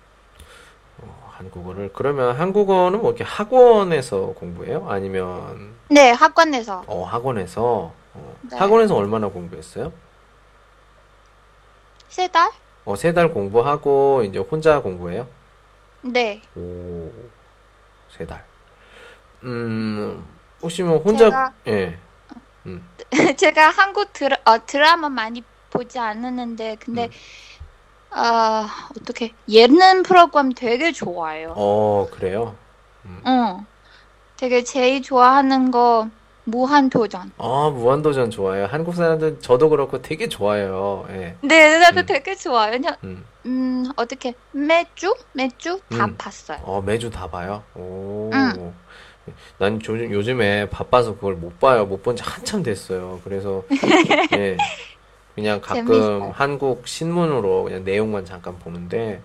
[0.98, 4.86] 어, 한국어를 그러면 한국어는 뭐 이렇게 학원에서 공부해요?
[4.88, 6.82] 아니면 네, 학원에서.
[6.86, 8.56] 어, 학원에서 어, 네.
[8.56, 9.92] 학원에서 얼마나 공부했어요?
[12.08, 12.50] 세 달?
[12.84, 15.28] 어, 세 달 공부하고 이제 혼자 공부해요?
[16.02, 16.42] 네.
[16.56, 17.10] 오,
[18.16, 18.44] 세 달.
[19.44, 20.24] 음,
[20.62, 21.98] 혹시 뭐 혼자 제가- 예,
[23.36, 27.10] 제가 한국 드라, 어, 드라마 많이 보지 않았는데, 근데,
[28.12, 28.18] 음.
[28.18, 28.66] 어,
[29.00, 31.54] 어떻게, 예능 프로그램 되게 좋아해요.
[31.56, 32.54] 어, 그래요?
[33.26, 33.66] 응.
[34.36, 36.08] 되게 제일 좋아하는 거,
[36.44, 37.32] 무한도전.
[37.38, 38.66] 아, 무한도전 좋아해요.
[38.66, 41.06] 한국 사람들 저도 그렇고 되게 좋아해요.
[41.10, 41.36] 예.
[41.42, 42.06] 네, 나도 음.
[42.06, 42.72] 되게 좋아요.
[42.72, 43.24] 그냥, 음.
[43.46, 45.14] 음, 어떻게, 매주?
[45.32, 46.14] 매주 다 음.
[46.18, 46.58] 봤어요.
[46.62, 47.62] 어, 매주 다 봐요.
[47.74, 48.30] 오.
[48.32, 48.74] 응.
[49.58, 51.84] 난 조, 요즘에 바빠서 그걸 못 봐요.
[51.86, 53.20] 못 본 지 한참 됐어요.
[53.22, 53.62] 그래서
[54.36, 54.56] 예.
[55.34, 56.32] 그냥 가끔 재밌어요.
[56.34, 59.20] 한국 신문으로 그냥 내용만 잠깐 보는데,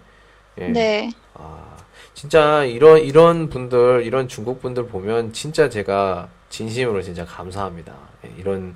[0.59, 0.67] 예.
[0.67, 1.09] 네.
[1.33, 1.75] 아,
[2.13, 7.93] 진짜 이런, 이런 분들, 이런 중국 분들 보면 진짜 제가 진심으로 진짜 감사합니다.
[8.25, 8.75] 예, 이런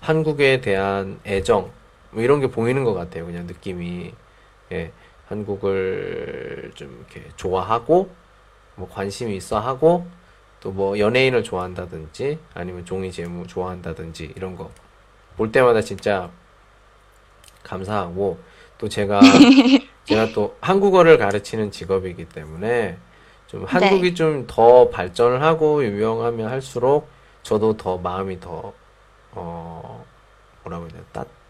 [0.00, 1.72] 한국에 대한 애정,
[2.10, 3.26] 뭐 이런 게 보이는 것 같아요.
[3.26, 4.14] 그냥 느낌이.
[4.72, 4.92] 예,
[5.28, 8.10] 한국을 좀 이렇게 좋아하고,
[8.76, 10.06] 뭐 관심이 있어 하고,
[10.60, 14.70] 또 뭐 연예인을 좋아한다든지, 아니면 종이 재무 좋아한다든지, 이런 거
[15.36, 16.30] 볼 때마다 진짜
[17.62, 18.38] 감사하고,
[18.78, 19.20] 또 제가
[20.04, 22.98] 제가 또 한국어를 가르치는 직업이기 때문에
[23.46, 27.08] 좀 한국이 좀더 발전을 하고 유명하면 할수록
[27.42, 28.72] 저도 더 마음이 더,
[29.32, 30.04] 어,
[30.64, 31.04] 뭐라고 해야 되나,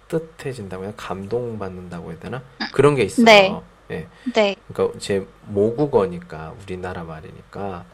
[0.09, 1.03] 따뜻해진다고 해야 되나?
[1.07, 2.43] 감동받는다고 해야 되나?
[2.73, 3.25] 그런 게 있어요.
[3.25, 3.63] 네.
[3.91, 4.07] 예.
[4.33, 4.57] 네.
[4.73, 7.85] 그러니까 제 모국어니까, 우리나라 말이니까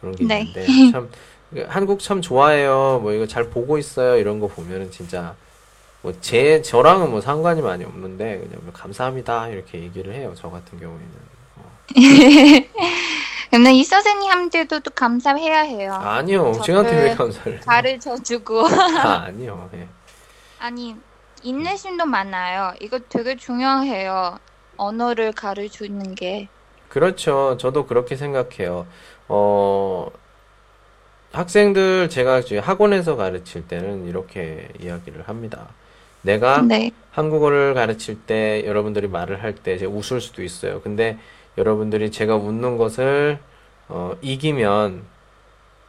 [0.00, 0.40] 그런 게 네.
[0.40, 1.10] 있는데, 참,
[1.68, 2.98] 한국 참 좋아해요.
[3.02, 4.16] 뭐 이거 잘 보고 있어요.
[4.18, 5.36] 이런 거 보면은 진짜
[6.02, 10.32] 뭐 제 저랑은 뭐 상관이 많이 없는데 그냥 뭐 감사합니다 이렇게 얘기를 해요.
[10.36, 11.08] 저 같은 경우에는.
[11.56, 11.70] 어.
[13.54, 15.94] 근데 이 선생님한테도 또 감사해야 해요.
[15.94, 16.54] 아니요.
[16.54, 17.60] 저를 쟤한테 왜 감사를 해요?
[17.64, 18.66] 가르쳐 주고.
[18.66, 19.70] 아, 아니요.
[19.74, 19.86] 예.
[20.58, 20.96] 아니,
[21.44, 22.74] 인내심도 많아요.
[22.80, 24.40] 이거 되게 중요해요.
[24.76, 26.48] 언어를 가르치는 게.
[26.88, 27.56] 그렇죠.
[27.60, 28.88] 저도 그렇게 생각해요.
[29.28, 30.08] 어,
[31.32, 35.68] 학생들 제가 학원에서 가르칠 때는 이렇게 이야기를 합니다.
[36.22, 36.90] 내가 네.
[37.12, 40.80] 한국어를 가르칠 때 여러분들이 말을 할때 제가 웃을 수도 있어요.
[40.80, 41.18] 근데
[41.58, 43.38] 여러분들이 제가 웃는 것을
[43.88, 45.02] 어, 이기면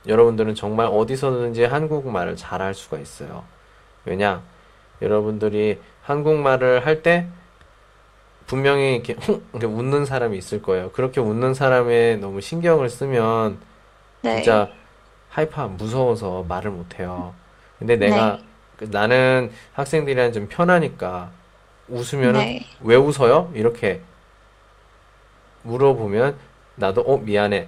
[0.08, 3.44] 여러분들은 정말 어디서든지 한국말을 잘할 수가 있어요.
[4.06, 4.44] 왜냐?
[5.02, 7.28] 여러분들이 한국말을 할 때
[8.48, 10.92] 분명히 이렇게 흥 이렇게 웃는 사람이 있을 거예요.
[10.92, 13.58] 그렇게 웃는 사람에 너무 신경을 쓰면
[14.22, 14.36] 네.
[14.36, 14.70] 진짜
[15.30, 17.34] 하이파 무서워서 말을 못 해요.
[17.80, 18.40] 근데 내가
[18.78, 21.32] 그 나는 학생들이랑 좀 편하니까
[21.88, 22.66] 웃으면은 네.
[22.82, 23.52] 왜 웃어요?
[23.56, 24.02] 이렇게
[25.66, 26.38] 물어보면
[26.76, 27.68] 나도 어 미안해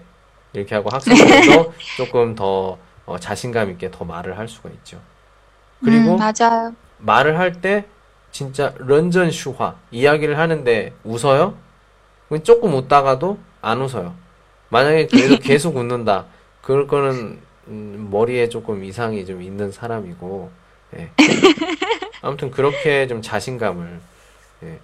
[0.54, 5.00] 이렇게 하고 학생들도 조금 더 어, 자신감 있게 더 말을 할 수가 있죠.
[5.84, 6.74] 그리고 음, 맞아요.
[7.00, 7.86] 말을 할 때
[8.32, 11.56] 진짜 런전 슈화 이야기를 하는데 웃어요?
[12.44, 14.14] 조금 웃다가도 안 웃어요.
[14.70, 16.26] 만약에 계속 계속 웃는다.
[16.62, 20.52] 그럴 거는 음, 머리에 조금 이상이 좀 있는 사람이고
[20.98, 21.12] 예.
[22.22, 24.00] 아무튼 그렇게 좀 자신감을
[24.64, 24.80] 예,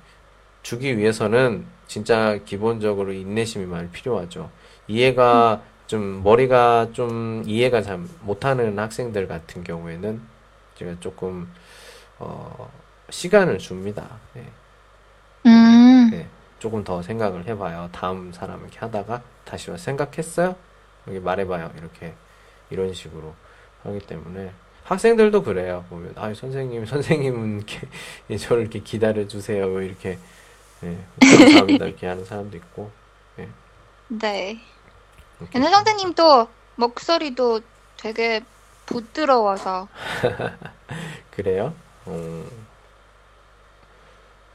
[0.64, 4.50] 주기 위해서는 진짜 기본적으로 인내심이 많이 필요하죠.
[4.88, 10.22] 이해가 좀 머리가 좀 이해가 잘 못하는 학생들 같은 경우에는
[10.76, 11.48] 제가 조금
[12.18, 12.72] 어,
[13.10, 14.08] 시간을 줍니다.
[14.38, 14.46] 예,
[15.46, 16.28] 음, 예.
[16.60, 17.90] 조금 더 생각을 해봐요.
[17.92, 20.56] 다음 사람 이렇게 하다가 다시 생각했어요?
[21.08, 21.72] 여기 말해봐요.
[21.78, 22.14] 이렇게
[22.70, 23.36] 이런 식으로
[23.84, 24.52] 하기 때문에
[24.86, 25.86] 학생들도 그래요.
[25.90, 27.82] 보면 아 선생님 선생님은 이렇게
[28.30, 29.68] 예, 저를 이렇게 기다려 주세요.
[29.68, 30.18] 뭐 이렇게
[30.84, 32.92] 예, 감사합니다 이렇게 하는 사람도 있고
[34.08, 34.60] 네.
[35.40, 37.62] 이렇게 근데 선생님도 목소리도
[37.98, 38.42] 되게
[38.86, 39.88] 부드러워서.
[41.32, 41.74] 그래요?
[42.08, 42.50] 음,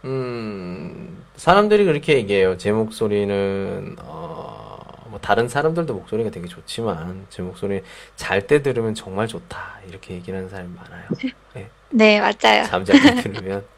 [0.04, 2.56] 음, 사람들이 그렇게 얘기해요.
[2.56, 7.82] 제 목소리는, 어, 뭐 다른 사람들도 목소리가 되게 좋지만, 제 목소리
[8.16, 9.80] 잘 때 들으면 정말 좋다.
[9.88, 11.08] 이렇게 얘기를 하는 사람이 많아요.
[11.56, 12.64] 예, 네, 맞아요.
[12.64, 13.66] 잠잘 때 들으면.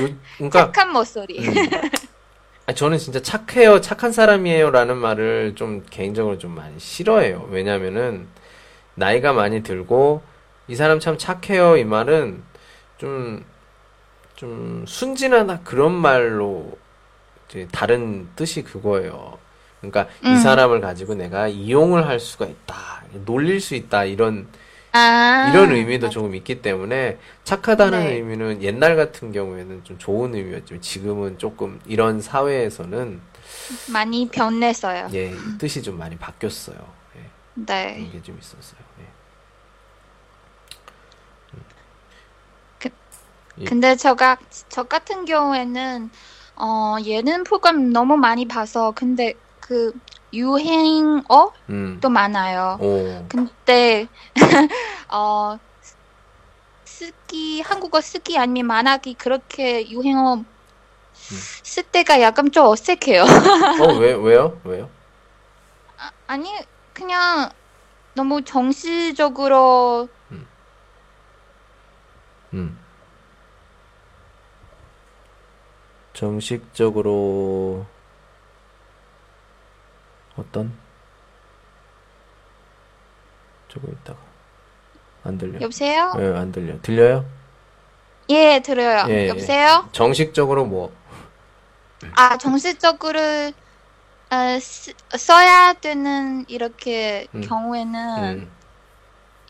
[0.00, 1.38] 요, 그러니까, 착한 목소리.
[1.38, 1.54] 음,
[2.66, 7.48] 아, 저는 진짜 착해요, 착한 사람이에요 라는 말을 좀 개인적으로 좀 많이 싫어해요.
[7.50, 8.28] 왜냐면은,
[8.94, 10.22] 나이가 많이 들고,
[10.68, 12.42] 이 사람 참 착해요, 이 말은
[12.98, 13.44] 좀,
[14.36, 16.78] 좀 순진하다 그런 말로
[17.72, 19.38] 다른 뜻이 그거예요.
[19.80, 20.36] 그러니까 이 음.
[20.36, 24.46] 사람을 가지고 내가 이용을 할 수가 있다, 놀릴 수 있다, 이런,
[24.92, 28.14] 아, 이런 의미도 조금 있기 때문에 착하다는 네.
[28.14, 33.20] 의미는 옛날 같은 경우에는 좀 좋은 의미였지만 지금은 조금 이런 사회에서는
[33.92, 35.08] 많이 변했어요.
[35.12, 36.76] 예, 뜻이 좀 많이 바뀌었어요.
[37.16, 37.20] 예,
[37.54, 37.94] 네.
[37.94, 38.80] 그런 게좀 있었어요.
[39.00, 39.20] 예.
[43.60, 43.64] 예.
[43.64, 46.10] 근데 저가 저 같은 경우에는
[46.56, 49.92] 어 예능 프로그램 너무 많이 봐서 근데 그
[50.32, 52.78] 유행어도 음, 많아요.
[52.80, 54.06] 오, 근데
[55.10, 55.58] 어
[56.84, 60.44] 쓰기 한국어 쓰기 아니면 말하기 그렇게 유행어
[61.62, 63.22] 쓸 때가 약간 좀 어색해요.
[63.22, 64.60] 어, 왜, 왜요?
[64.64, 64.90] 왜요?
[66.26, 66.48] 아니
[66.92, 67.50] 그냥
[68.14, 70.08] 너무 정식적으로
[72.52, 72.78] 음.
[76.12, 77.86] 정식적으로
[80.40, 80.72] 어떤?
[83.68, 84.18] 조금 있다가
[85.24, 85.60] 안 들려.
[85.60, 86.12] 여보세요?
[86.18, 86.80] 예, 안 들려.
[86.82, 87.24] 들려요?
[88.30, 89.04] 예, 들어요.
[89.08, 89.28] 예, 예.
[89.28, 89.88] 여보세요?
[89.92, 90.92] 정식적으로 뭐,
[92.16, 97.40] 아, 정식적으로 어, 쓰- 써야 되는 이렇게 음.
[97.42, 98.50] 경우에는 음.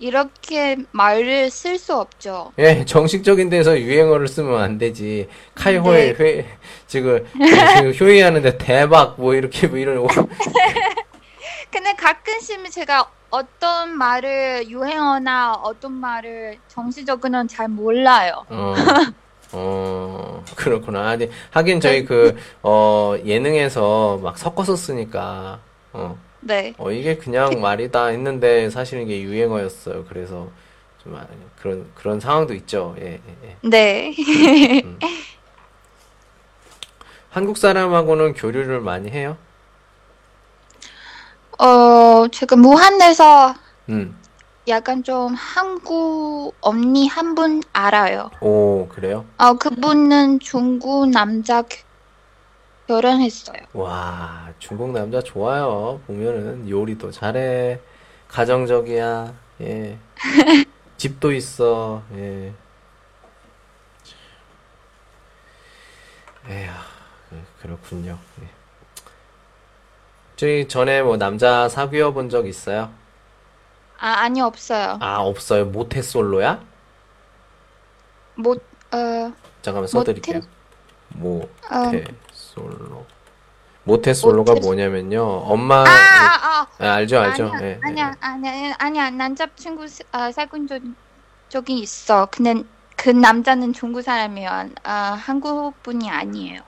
[0.00, 2.52] 이렇게 말을 쓸 수 없죠.
[2.58, 5.28] 예, 정식적인 데서 유행어를 쓰면 안 되지.
[5.54, 6.24] 카이호에 네.
[6.24, 10.06] 회, 지금, 지금 효의하는데 대박, 뭐, 이렇게, 뭐, 이런,
[11.70, 18.44] 근데 가끔씩 제가 어떤 말을 유행어나 어떤 말을 정식적으로는 잘 몰라요.
[18.48, 18.74] 어,
[19.52, 21.10] 어, 그렇구나.
[21.10, 25.60] 아니, 하긴 저희 그, 어, 예능에서 막 섞어서 쓰니까,
[25.92, 26.74] 어, 네.
[26.78, 30.04] 어, 이게 그냥 말이다 했는데 사실은 이게 유행어였어요.
[30.08, 30.48] 그래서
[31.02, 31.26] 좀 아-
[31.60, 32.94] 그런, 그런 상황도 있죠.
[33.00, 33.56] 예, 예, 예.
[33.68, 34.14] 네.
[37.30, 39.36] 한국 사람하고는 교류를 많이 해요?
[41.58, 43.54] 어, 제가 무한에서
[43.88, 44.16] 음,
[44.66, 48.30] 약간 좀 한국 언니 한 분 알아요.
[48.40, 49.24] 오, 그래요?
[49.38, 51.78] 어, 그분은 중국 남자 겨-
[52.94, 53.58] 결혼했어요.
[53.72, 56.00] 와, 중국 남자 좋아요.
[56.08, 57.78] 보면은 요리도 잘해.
[58.28, 59.32] 가정적이야.
[59.60, 59.98] 예.
[60.96, 62.02] 집도 있어.
[62.14, 62.52] 예.
[66.48, 66.70] 에휴,
[67.28, 68.18] 그- 그렇군요.
[68.42, 68.48] 예.
[70.36, 72.90] 저희 전에 뭐 남자 사귀어 본 적 있어요?
[73.98, 74.98] 아, 아니, 없어요.
[75.00, 75.66] 아, 없어요.
[75.66, 76.60] 모태솔로야?
[78.36, 80.40] 못, 어, 잠깐만 써드릴게요.
[81.70, 81.90] 어,
[82.60, 83.06] 모태솔로.
[83.84, 85.22] 모태솔로가 모태- 뭐냐면요.
[85.22, 86.66] 엄마, 아, 아, 아.
[86.78, 87.50] 아, 알죠, 알죠.
[87.52, 87.78] 아니야, 예, 예.
[87.82, 89.10] 아니야, 아니야, 아니야.
[89.10, 90.80] 남자친구 스- 어, 사귄 적,
[91.48, 92.26] 적이 있어.
[92.30, 92.62] 근데
[92.96, 94.50] 그 남자는 중국 사람이에요.
[94.84, 96.60] 아, 한국 분이 아니에요.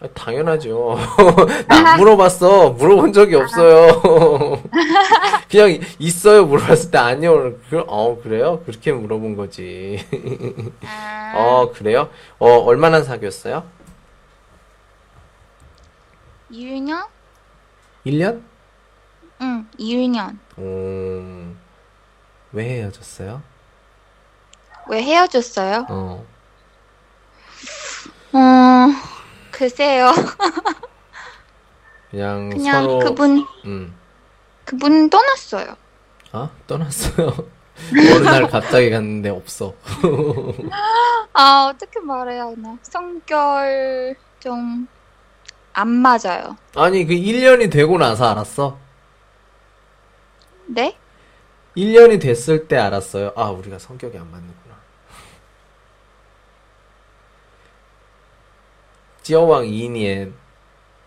[0.00, 0.96] 아, 당연하죠.
[1.66, 2.70] 나안 물어봤어.
[2.70, 4.62] 물어본 적이 없어요.
[5.50, 6.44] 그냥 있어요.
[6.46, 7.54] 물어봤을 때 아니요.
[7.68, 8.62] 그, 어, 그래요?
[8.64, 9.98] 그렇게 물어본 거지.
[10.86, 12.10] 아, 어, 그래요?
[12.38, 13.64] 어, 얼마나 사귀었어요?
[16.50, 17.06] 2년?
[18.06, 18.42] 1년?
[19.40, 20.38] 응, 2년.
[20.58, 21.58] 음,
[22.52, 23.42] 왜 헤어졌어요?
[24.88, 25.86] 왜 헤어졌어요?
[25.88, 26.26] 어,
[28.32, 28.38] 어,
[29.50, 30.12] 글쎄요.
[32.10, 33.94] 그냥, 그냥 서로, 그분, 음,
[34.64, 35.76] 그분 떠났어요.
[36.32, 37.28] 아, 떠났어요.
[38.16, 39.74] 어느 날 갑자기 갔는데 없어.
[41.32, 42.76] 아, 어떻게 말해야 하나.
[42.82, 44.88] 성결 좀
[45.72, 46.56] 안 맞아요.
[46.76, 48.78] 아니, 그 1년이 되고 나서 알았어?
[50.66, 50.96] 네?
[51.76, 53.32] 1년이 됐을 때 알았어요.
[53.36, 54.74] 아, 우리가 성격이 안 맞는구나.
[59.22, 60.32] 지어왕 2년,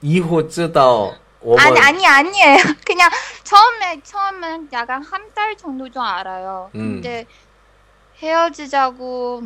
[0.04, 1.16] 2호 쯔다오,
[1.58, 2.58] 아니 아니 아니에요.
[2.86, 3.10] 그냥
[3.44, 6.70] 처음에 처음엔 약간 한 달 정도 좀 알아요.
[6.76, 7.02] 음.
[7.02, 7.26] 근데
[8.22, 9.42] 헤어지자고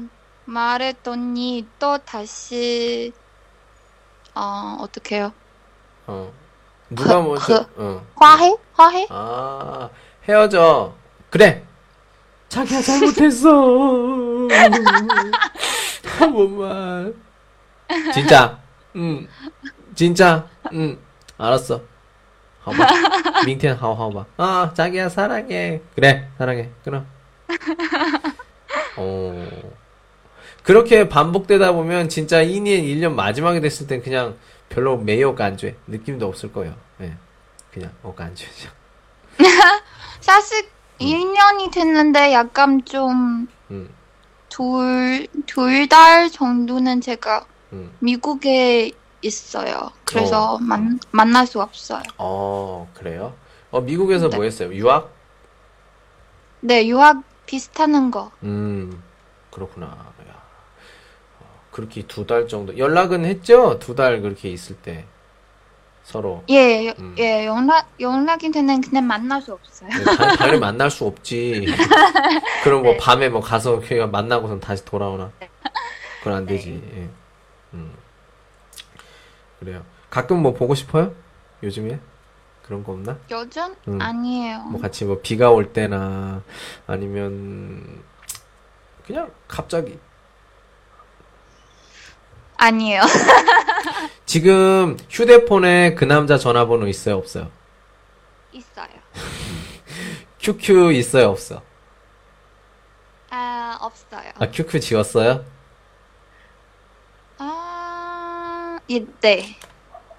[0.46, 3.14] 말했더니 또 다시
[4.36, 5.34] 어, 어떡해요?
[6.08, 6.32] 어.
[6.90, 8.06] 누가 그, 먼저, 그, 어.
[8.16, 8.56] 화해?
[8.74, 9.08] 화해?
[9.10, 9.90] 아,
[10.28, 10.94] 헤어져.
[11.30, 11.64] 그래!
[12.50, 13.50] 자기야, 잘못했어.
[13.52, 14.48] 어,
[16.20, 17.16] 한 번만.
[18.14, 18.60] 진짜.
[18.96, 19.28] 응.
[19.96, 20.48] 진짜.
[20.74, 20.98] 응.
[21.38, 21.82] 알았어.
[22.64, 23.44] 하봐.
[23.46, 24.26] 민텐 하오하오봐.
[24.38, 25.82] 아, 자기야, 사랑해.
[25.96, 26.70] 그래, 사랑해.
[26.84, 27.06] 그럼.
[28.98, 29.85] 어.
[30.66, 34.36] 그렇게 반복되다 보면 진짜 2년, 1년 마지막에 됐을 땐 그냥
[34.68, 35.78] 별로 매우 간죄.
[35.86, 36.74] 느낌도 없을 거예요.
[37.02, 37.14] 예.
[37.72, 38.72] 그냥 어 간죄죠.
[40.22, 40.68] 사실
[41.00, 43.90] 1년이 됐는데 약간 좀 음.
[44.50, 47.92] 둘, 둘달 정도는 제가 음.
[48.00, 49.92] 미국에 있어요.
[50.04, 52.02] 그래서 만, 만날 수 없어요.
[52.18, 53.36] 어, 그래요?
[53.70, 54.36] 어, 미국에서 네.
[54.36, 54.74] 뭐 했어요?
[54.74, 55.14] 유학?
[56.62, 58.32] 네, 유학 비슷하는 거.
[58.42, 59.04] 음,
[59.52, 60.15] 그렇구나.
[61.76, 62.78] 그렇게 두 달 정도.
[62.78, 63.78] 연락은 했죠?
[63.80, 65.04] 두 달 그렇게 있을 때.
[66.06, 66.42] 서로.
[66.50, 67.16] 예, 음.
[67.20, 69.90] 예, 연락, 연락이 되는 그냥 만날 수 없어요.
[69.90, 71.66] 네, 당- 당연히 만날 수 없지.
[72.64, 72.98] 그럼 뭐 네.
[72.98, 75.32] 밤에 뭐 가서 걔가 만나고선 다시 돌아오나?
[76.20, 76.82] 그건 안 되지.
[76.96, 77.10] 예.
[77.74, 77.92] 음.
[79.60, 79.84] 그래요.
[80.10, 81.14] 가끔 뭐 보고 싶어요?
[81.62, 82.00] 요즘에?
[82.64, 83.18] 그런 거 없나?
[83.32, 83.76] 요즘?
[83.90, 84.02] 음.
[84.02, 84.60] 아니에요.
[84.60, 86.42] 뭐 같이 뭐 비가 올 때나
[86.88, 88.02] 아니면
[89.06, 90.00] 그냥 갑자기
[92.58, 93.02] 아니에요.
[94.26, 97.50] 지금 휴대폰에 그 남자 전화번호 있어요 없어요?
[98.52, 98.88] 있어요.
[100.40, 101.62] QQ 있어요 없어?
[103.30, 104.32] 아, 없어요.
[104.40, 105.44] 아 QQ 지웠어요?
[107.38, 109.58] 아, 예, 네.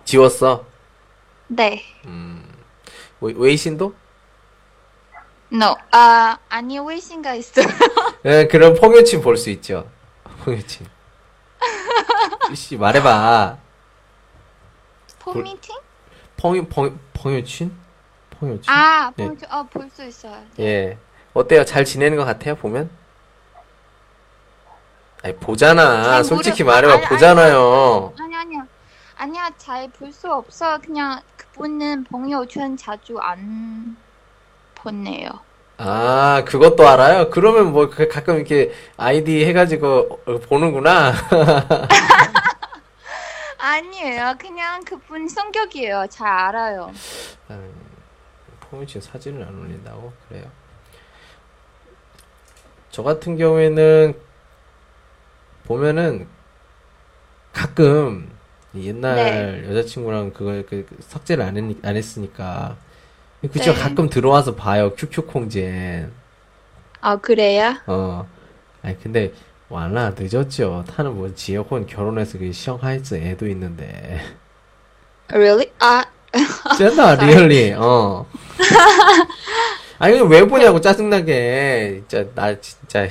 [0.05, 0.64] 지웠어?
[1.49, 1.82] 네.
[2.05, 2.45] 음
[3.20, 3.95] 웨- 웨이신도?
[5.53, 5.76] No.
[5.93, 7.66] 아, 아니, 웨이신가 있어요.
[8.24, 9.89] 네, 그럼 포교친 볼수 있죠.
[10.45, 10.87] 펑유친.
[12.55, 13.57] 씨 말해봐.
[15.21, 15.77] 포미팅?
[16.37, 17.73] 펑유 펑 펑유친?
[18.39, 18.73] 펑유친?
[18.73, 19.27] 아, 네.
[19.27, 20.37] 봉주, 어, 볼 수 있어요.
[20.57, 20.65] 네.
[20.65, 20.99] 예.
[21.35, 21.65] 어때요?
[21.65, 22.55] 잘 지내는 것 같아요?
[22.55, 22.89] 보면?
[25.23, 26.23] 아니 보잖아.
[26.23, 26.93] 솔직히 모르- 말해봐.
[26.93, 28.13] 아, 아니, 보잖아요.
[28.21, 28.67] 아니, 아니요.
[29.17, 30.79] 아니야, 잘 볼 수 없어.
[30.79, 33.97] 그냥 그분은 봉요圈 자주 안
[34.75, 35.31] 보네요.
[35.79, 37.29] 아 그것도 알아요?
[37.31, 41.13] 그러면 뭐 그 가끔 이렇게 아이디 해가지고 보는구나.
[43.67, 44.35] 아니에요.
[44.39, 46.07] 그냥 그분 성격이에요.
[46.09, 46.93] 잘 알아요.
[48.61, 50.12] 펑유친 사진을 안 올린다고?
[50.29, 50.51] 그래요.
[52.91, 54.14] 저 같은 경우에는
[55.64, 56.27] 보면은
[57.53, 58.31] 가끔
[58.75, 62.77] 옛날 여자친구랑 그걸 그, 그 석제를 안, 했, 안 했으니까
[63.41, 63.81] 그쵸 네.
[63.81, 66.12] 가끔 들어와서 봐요 QQ 콩젠
[67.01, 67.77] 아, 그래요?
[67.87, 68.27] 어
[68.83, 69.33] 아니 근데
[69.69, 74.21] 완라 늦었죠 타는 뭐 지역혼 결혼해서 그 시험하이즈 애도 있는데
[75.29, 75.73] Really?
[75.81, 76.05] 아,
[76.79, 78.25] 쩐다 리얼리 어
[79.99, 83.09] 아니 왜 보냐고 짜증나게 진짜 나 진짜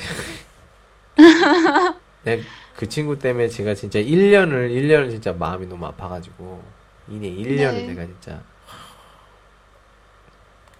[2.24, 2.43] 내가
[2.78, 6.62] 그 친구 때문에 제가 진짜 1년을 1년을 진짜 마음이 너무 아파가지고
[7.10, 7.88] 이내 1년을 네.
[7.88, 8.41] 내가 진짜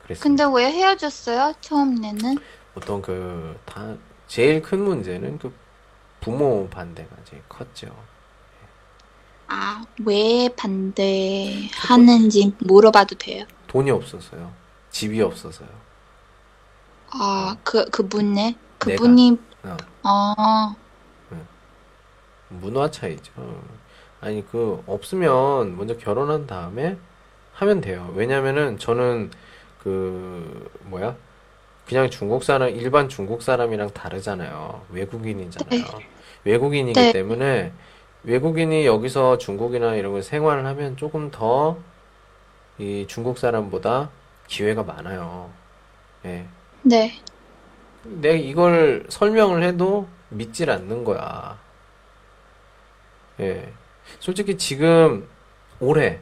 [0.04, 0.22] 그랬어.
[0.24, 1.54] 근데 왜 헤어졌어요?
[1.62, 2.38] 처음에는?
[2.74, 3.96] 보통 그 다
[4.28, 5.52] 제일 큰 문제는 그
[6.26, 7.96] 부모 반대가 제일 컸죠.
[9.46, 13.46] 아, 왜 반대하는지 물어봐도 돼요?
[13.68, 14.52] 돈이 없어서요.
[14.90, 15.70] 집이 없어서요.
[17.12, 18.56] 아, 그, 그분네?
[18.80, 19.78] 그분이, 어.
[20.02, 20.76] 어,
[22.50, 23.32] 문화 차이죠.
[24.20, 26.98] 아니, 그, 없으면 먼저 결혼한 다음에
[27.54, 28.12] 하면 돼요.
[28.16, 29.30] 왜냐면은 저는
[29.84, 31.16] 그, 뭐야?
[31.86, 34.88] 그냥 중국 사람, 일반 중국 사람이랑 다르잖아요.
[34.90, 36.15] 외국인이잖아요.
[36.46, 37.12] 외국인이기 네.
[37.12, 37.74] 때문에
[38.24, 41.78] 외국인이 여기서 중국이나 이런 걸 생활을 하면 조금 더
[42.78, 44.10] 이 중국 사람보다
[44.48, 45.50] 기회가 많아요.
[46.26, 46.46] 예.
[46.82, 47.14] 네.
[48.04, 51.58] 내가 이걸 설명을 해도 믿질 않는 거야.
[53.40, 53.72] 예.
[54.20, 55.28] 솔직히 지금
[55.80, 56.20] 올해,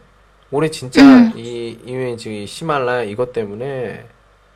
[0.51, 1.33] 올해 진짜 음.
[1.35, 4.07] 이, 이ਵੇਂ 지금 이 히말라야 이것 때문에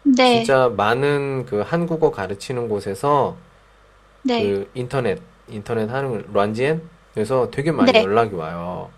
[0.04, 0.44] 네.
[0.44, 3.38] 진짜 많은 그 한국어 가르치는 곳에서
[4.24, 4.44] 네.
[4.44, 6.82] 그 인터넷, 인터넷 하는 걸, 란지엔?
[7.14, 8.04] 그래서 되게 많이 네.
[8.04, 8.92] 연락이 와요.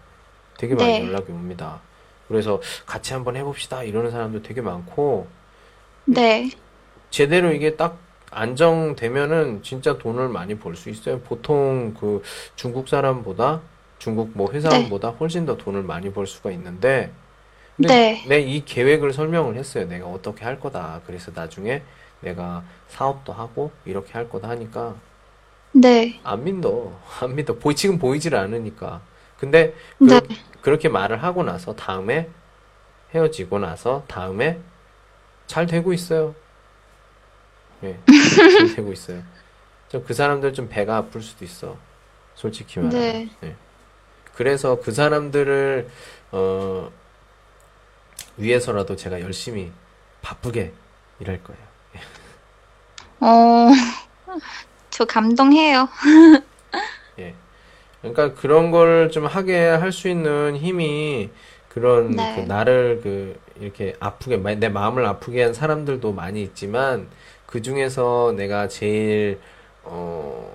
[0.58, 1.06] 되게 많이 네.
[1.06, 1.82] 연락이 옵니다.
[2.28, 3.84] 그래서 같이 한번 해봅시다.
[3.84, 5.28] 이러는 사람도 되게 많고,
[6.06, 6.50] 네.
[7.10, 7.98] 제대로 이게 딱
[8.32, 11.20] 안정되면은 진짜 돈을 많이 벌 수 있어요.
[11.22, 12.22] 보통 그
[12.56, 13.62] 중국 사람보다
[14.00, 17.12] 중국 뭐 회사원보다 훨씬 더 돈을 많이 벌 수가 있는데
[17.78, 18.26] 근데 네.
[18.28, 19.88] 내이 계획을 설명을 했어요.
[19.88, 21.02] 내가 어떻게 할 거다.
[21.08, 21.84] 그래서 나중에
[22.22, 24.96] 내가 사업도 하고 이렇게 할 거다 하니까
[25.72, 26.20] 네.
[26.24, 27.00] 안 믿어.
[27.22, 27.56] 안 믿어.
[27.56, 29.02] 보이, 지금 보이질 않으니까.
[29.40, 30.22] 근데 그, 네.
[30.62, 32.30] 그렇게 말을 하고 나서 다음에
[33.14, 34.60] 헤어지고 나서 다음에
[35.48, 36.36] 잘 되고 있어요.
[37.84, 37.98] 예,
[38.58, 39.24] 잘 되고 있어요.
[39.90, 41.78] 좀 그 사람들 좀 배가 아플 수도 있어.
[42.36, 43.00] 솔직히 말하면.
[43.00, 43.30] 네.
[43.44, 43.56] 예.
[44.36, 45.90] 그래서 그 사람들을
[46.32, 46.92] 어,
[48.38, 49.72] 위해서라도 제가 열심히
[50.22, 50.74] 바쁘게
[51.20, 51.62] 일할 거예요.
[53.22, 53.70] 어,
[55.00, 55.88] 저 감동해요.
[57.20, 57.34] 예.
[58.02, 61.30] 그러니까 그런 걸 좀 하게 할 수 있는 힘이
[61.70, 62.36] 그런 네.
[62.36, 67.08] 그 나를 그 이렇게 아프게 마- 내 마음을 아프게 한 사람들도 많이 있지만
[67.46, 69.40] 그 중에서 내가 제일
[69.84, 70.52] 어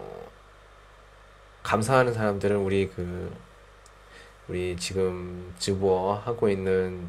[1.63, 3.33] 감사하는 사람들은 우리 그
[4.49, 7.09] 우리 지금直播 하고 있는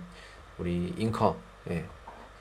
[0.57, 1.35] 우리 잉커
[1.71, 1.83] 예.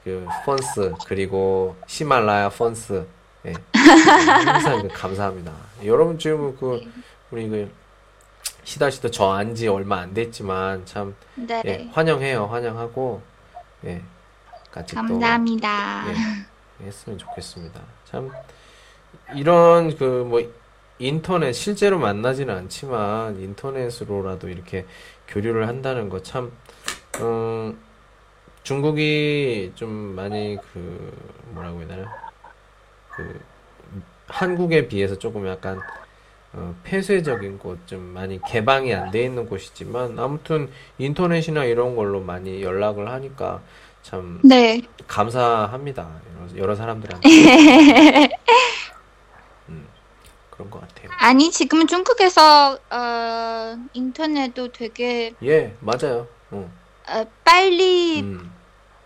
[0.05, 3.05] 그 펀스 그리고 히말라야 펀스
[3.45, 3.53] 예.
[3.77, 5.51] 항상 그 감사합니다.
[5.83, 6.81] 여러분 지금 그
[7.31, 7.71] 우리 그
[8.63, 11.61] 시다 씨도 저 안지 얼마 안 됐지만 참 네.
[11.65, 12.47] 예, 환영해요.
[12.47, 13.21] 환영하고
[13.85, 14.01] 예.
[14.71, 16.05] 같이 또 감사합니다.
[16.81, 17.79] 예, 했으면 좋겠습니다.
[18.05, 18.31] 참
[19.35, 20.41] 이런 그 뭐
[20.97, 24.85] 인터넷 실제로 만나지는 않지만 인터넷으로라도 이렇게
[25.27, 26.51] 교류를 한다는 거참
[27.19, 27.77] 음,
[28.63, 31.13] 중국이 좀 많이 그
[31.49, 32.24] 뭐라고 해야 되나
[33.15, 33.41] 그
[34.27, 35.81] 한국에 비해서 조금 약간
[36.53, 42.61] 어, 폐쇄적인 곳, 좀 많이 개방이 안 돼 있는 곳이지만 아무튼 인터넷이나 이런 걸로 많이
[42.61, 43.61] 연락을 하니까
[44.03, 44.81] 참 네.
[45.07, 46.07] 감사합니다.
[46.53, 47.27] 여러, 여러 사람들한테.
[49.69, 49.85] 음,
[50.51, 51.09] 그런 것 같아요.
[51.19, 56.27] 아니, 지금 중국에서, 어, 인터넷도 되게, 예, 맞아요.
[56.51, 56.71] 어,
[57.09, 58.51] 어, 빨리 음,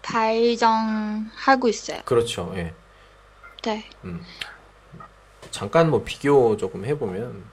[0.01, 2.01] 발전하고 있어요.
[2.05, 2.51] 그렇죠.
[2.57, 2.74] 예.
[3.64, 3.84] 네.
[4.05, 4.22] 음.
[5.51, 7.43] 잠깐 뭐 비교 조금 해보면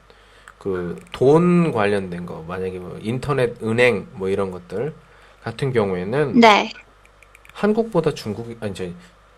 [0.59, 4.95] 그 돈 관련된 거 만약에 뭐 인터넷 은행 뭐 이런 것들
[5.43, 6.71] 같은 경우에는 네.
[7.53, 8.95] 한국보다 중국이 아니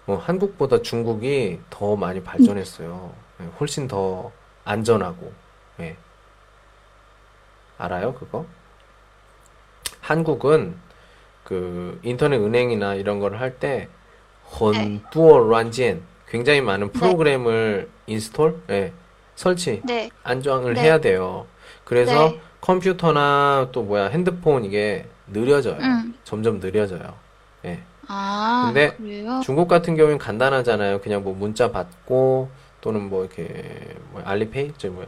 [0.07, 3.13] 뭐 한국보다 중국이 더 많이 발전했어요.
[3.39, 4.33] 네, 훨씬 더
[4.65, 5.33] 안전하고
[5.77, 5.97] 네.
[7.77, 8.45] 알아요 그거?
[10.01, 10.77] 한국은
[11.45, 13.91] 그 인터넷 은행이나 이런 걸 할때 네.
[14.61, 16.99] 헌두어 란젠 굉장히 많은 네.
[16.99, 18.93] 프로그램을 install, 예,
[19.35, 20.11] 설치, 네.
[20.23, 20.83] 안정을 네.
[20.83, 21.47] 해야 돼요.
[21.85, 22.41] 그래서 네.
[22.61, 25.77] 컴퓨터나 또 뭐야 핸드폰 이게 느려져요.
[25.81, 26.15] 음.
[26.25, 27.15] 점점 느려져요.
[27.65, 27.81] 예.
[28.09, 29.41] 아, 근데 그래요?
[29.45, 31.01] 중국 같은 경우엔 간단하잖아요.
[31.01, 32.51] 그냥 뭐 문자 받고
[32.81, 35.07] 또는 뭐 이렇게 뭐 Alipay 저 뭐야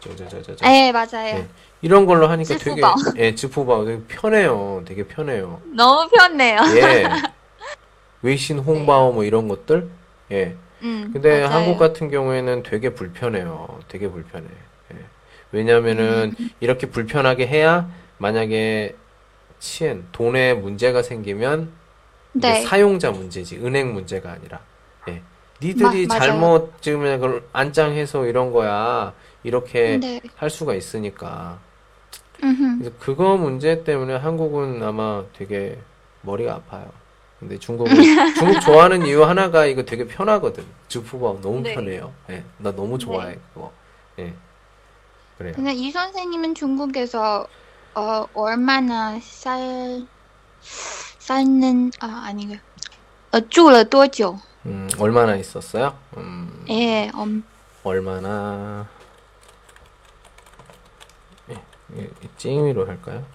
[0.00, 1.36] 저저저저저 네, 맞아요.
[1.36, 1.48] 예.
[1.82, 2.94] 이런 걸로 하니까 되게 支付宝.
[3.16, 4.82] 예 支付宝 되게 편해요.
[4.86, 5.60] 되게 편해요.
[5.74, 6.60] 너무 편해요.
[6.76, 7.04] 예.
[8.22, 9.88] 웨이신 홍바오 뭐 이런 것들
[10.34, 10.56] 예.
[10.82, 11.54] 음, 근데 맞아요.
[11.54, 13.80] 한국 같은 경우에는 되게 불편해요.
[13.88, 14.46] 되게 불편해.
[14.92, 14.98] 예.
[15.52, 16.50] 왜냐면은 음.
[16.60, 18.96] 이렇게 불편하게 해야 만약에
[19.60, 21.70] 치엔 돈에 문제가 생기면
[22.32, 22.62] 네.
[22.62, 24.60] 사용자 문제지 은행 문제가 아니라
[25.08, 25.22] 예.
[25.62, 26.18] 니들이 마-.
[26.18, 29.14] 잘못 지금 그걸 안짱해서 이런 거야
[29.44, 30.20] 이렇게 네.
[30.36, 31.60] 할 수가 있으니까
[32.42, 32.78] 음흠.
[32.78, 35.78] 그래서 그거 문제 때문에 한국은 아마 되게
[36.22, 36.90] 머리가 아파요.
[37.43, 37.95] 근데 중국은
[38.37, 40.65] 중국 좋아하는 이유 하나가 이거 되게 편하거든.
[40.89, 41.73] 주푸바 너무 네.
[41.73, 42.13] 편해요.
[42.29, 43.71] 예, 나 너무 좋아해 그거.
[44.19, 44.33] 예,
[45.37, 45.53] 그래요.
[45.55, 47.47] 근데 이 선생님은 중국에서
[47.95, 50.05] 어, 얼마나 살
[50.61, 52.55] 살는 아 아니고
[53.31, 54.37] 어, 住了多久?
[54.65, 55.97] 음, 얼마나 있었어요?
[56.17, 57.43] 음, 예, 엄,
[57.83, 58.85] 얼마나
[61.49, 61.61] 예,
[61.95, 63.25] 예, 찡위로 할까요?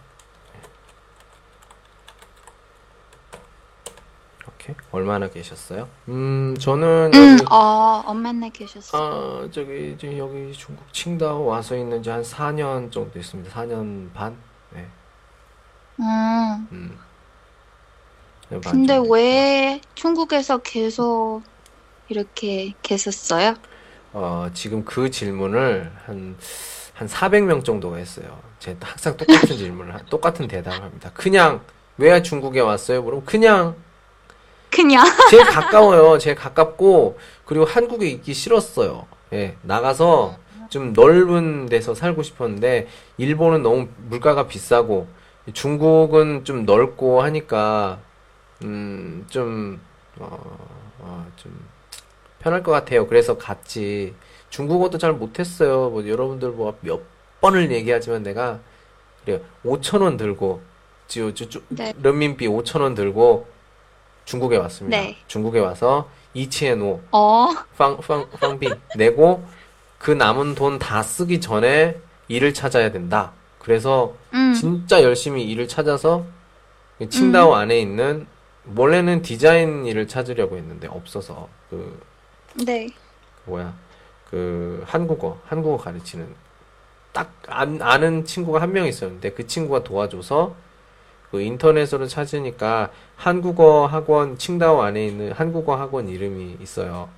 [4.59, 5.89] 이렇게 얼마나 계셨어요?
[6.09, 9.01] 음, 저는 음, 여기 어, 얼마나 계셨어요?
[9.01, 13.51] 아, 저기 이제 여기 중국 칭다오 와서 있는 지 한 4년 정도 됐습니다.
[13.51, 14.35] 4년 반?
[14.71, 14.87] 네.
[15.99, 16.97] 음, 음.
[18.49, 21.43] 4년 반 근데 정도 왜 중국에서 계속
[22.09, 23.55] 이렇게 계셨어요?
[24.11, 26.37] 어, 지금 그 질문을 한,
[26.93, 28.41] 한 400명 정도가 했어요.
[28.59, 31.11] 제 항상 똑같은 질문을, 하- 똑같은 대답을 합니다.
[31.13, 31.63] 그냥,
[31.97, 33.03] 왜 중국에 왔어요?
[33.03, 33.75] 그럼 그냥,
[34.71, 36.17] 그냥 제일 가까워요.
[36.17, 39.07] 제일 가깝고, 그리고 한국에 있기 싫었어요.
[39.33, 40.37] 예, 나가서
[40.69, 45.07] 좀 넓은 데서 살고 싶었는데, 일본은 너무 물가가 비싸고,
[45.53, 47.99] 중국은 좀 넓고 하니까,
[48.63, 49.79] 음, 좀,
[50.17, 50.39] 어,
[50.99, 51.59] 어, 좀,
[52.39, 53.07] 편할 것 같아요.
[53.07, 54.13] 그래서 갔지.
[54.49, 55.89] 중국어도 잘 못했어요.
[55.89, 57.01] 뭐, 여러분들 뭐, 몇
[57.41, 58.59] 번을 얘기하지만 내가,
[59.25, 59.41] 그래요.
[59.65, 60.61] 5천 원 들고,
[61.07, 61.33] 지금,
[61.69, 61.93] 네.
[62.01, 63.47] 런민비 5천 원 들고,
[64.29, 64.95] 중국에 왔습니다.
[64.95, 65.17] 네.
[65.25, 69.43] 중국에 와서 이치에노 어, 빵, 빵, 빵비 내고
[69.97, 73.31] 그 남은 돈 다 쓰기 전에 일을 찾아야 된다.
[73.57, 76.25] 그래서 음, 진짜 열심히 일을 찾아서
[77.09, 78.27] 칭다오 안에 있는
[78.75, 81.99] 원래는 디자인 일을 찾으려고 했는데 없어서 그
[82.67, 82.87] 네,
[83.45, 83.73] 뭐야
[84.29, 86.27] 그 한국어 한국어 가르치는
[87.13, 90.53] 딱 안, 아는 친구가 한 명 있었는데 그 친구가 도와줘서
[91.31, 97.09] 그 인터넷으로 찾으니까 한국어 학원 칭다오 안에 있는 한국어 학원 이름이 있어요.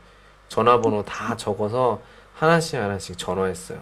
[0.49, 2.01] 전화번호 다 적어서
[2.36, 3.80] 하나씩 하나씩 전화했어요.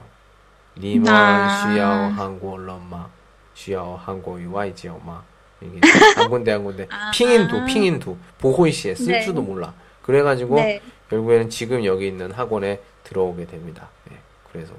[1.07, 1.71] 아.
[1.73, 3.09] 쉬야오 한국어 런마
[3.55, 5.21] 쉬야오 한국어 와이지오 마
[5.61, 5.79] 이게
[6.15, 7.11] 한 군데 한 군데 아.
[7.11, 9.21] 핑인도 핑인도 보호이시에 쓸 네.
[9.21, 9.73] 줄도 몰라.
[10.03, 10.81] 그래가지고 네.
[11.09, 13.89] 결국에는 지금 여기 있는 학원에 들어오게 됩니다.
[14.11, 14.17] 예,
[14.51, 14.73] 그래서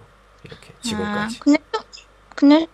[0.45, 1.37] 이렇게 지금까지.
[1.41, 1.81] 아, 근데 또-
[2.37, 2.67] 근데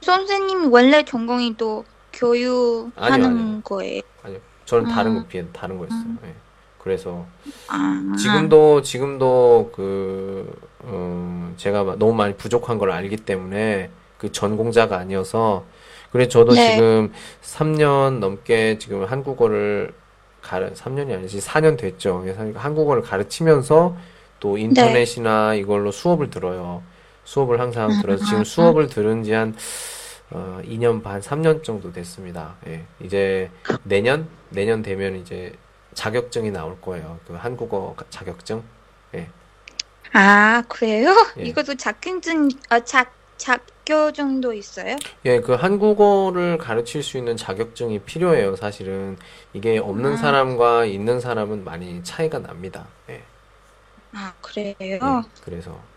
[0.00, 3.60] 선생님이 원래 전공이 또 교육하는 아니요, 아니요.
[3.64, 4.02] 거예요.
[4.22, 5.20] 아니요, 저는 다른 아.
[5.22, 6.04] 거 비엔 다른 거였어요.
[6.24, 6.34] 예.
[6.78, 7.26] 그래서
[7.68, 14.96] 아, 지금도 지금도 그 어, 제가 막 너무 많이 부족한 걸 알기 때문에 그 전공자가
[14.96, 15.64] 아니어서
[16.12, 16.72] 그래 저도 네.
[16.72, 19.92] 지금 3년 넘게 지금 한국어를
[20.40, 22.22] 가르 3년이 아니지 4년 됐죠.
[22.22, 23.96] 그래서 한국어를 가르치면서
[24.40, 24.62] 또 네.
[24.62, 26.82] 인터넷이나 이걸로 수업을 들어요.
[27.28, 28.26] 수업을 항상 들어서 음.
[28.26, 29.54] 지금 수업을 들은 지 한
[30.30, 32.56] 어, 2년 반, 3년 정도 됐습니다.
[32.66, 32.86] 예.
[33.00, 33.50] 이제
[33.82, 35.54] 내년 내년 되면 이제
[35.94, 37.18] 자격증이 나올 거예요.
[37.26, 38.62] 그 한국어 가- 자격증.
[40.12, 41.14] 아, 그래요?
[41.38, 41.44] 예.
[41.44, 44.96] 이것도 자격증, 아, 자, 자격증도 있어요?
[45.26, 49.18] 예, 그 한국어를 가르칠 수 있는 자격증이 필요해요, 사실은.
[49.52, 50.16] 이게 없는 아.
[50.16, 52.86] 사람과 있는 사람은 많이 차이가 납니다.
[53.10, 53.22] 예,
[54.12, 54.74] 아, 그래요?
[54.80, 54.98] 예,
[55.40, 55.88] 그래서.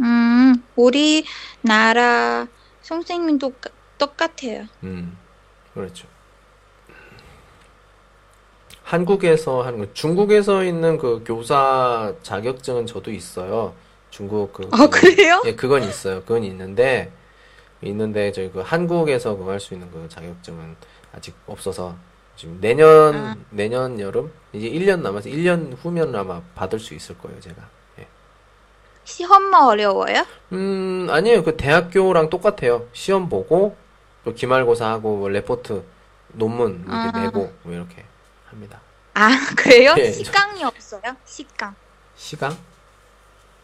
[0.00, 2.46] 음, 우리나라
[2.82, 4.66] 선생님도 똑- 똑같아요.
[4.84, 5.16] 음,
[5.74, 6.06] 그렇죠.
[8.84, 13.74] 한국에서 하는 거, 중국에서 있는 그 교사 자격증은 저도 있어요.
[14.10, 15.42] 중국 그 어, 그래요?
[15.44, 16.20] 예, 그건 있어요.
[16.22, 17.12] 그건 있는데
[17.82, 20.74] 있는데 저희 그 한국에서 그거 할 수 있는 그 자격증은
[21.12, 21.94] 아직 없어서
[22.36, 23.36] 지금 내년 아.
[23.50, 27.68] 내년 여름 이제 1년 남아서 1년 후면 아마 받을 수 있을 거예요, 제가.
[29.08, 29.12] 예.
[29.12, 30.26] 시험만 어려워요?
[30.52, 31.42] 음, 아니에요.
[31.42, 32.86] 그 대학교랑 똑같아요.
[32.92, 33.76] 시험 보고
[34.24, 35.82] 또 기말고사 하고 뭐 레포트
[36.34, 37.22] 논문 이렇게 아.
[37.22, 38.04] 내고 뭐 이렇게
[38.46, 38.80] 합니다.
[39.14, 39.94] 아, 그래요?
[39.98, 40.12] 예.
[40.12, 41.16] 시강이 없어요?
[41.24, 41.74] 시강.
[42.16, 42.56] 시강?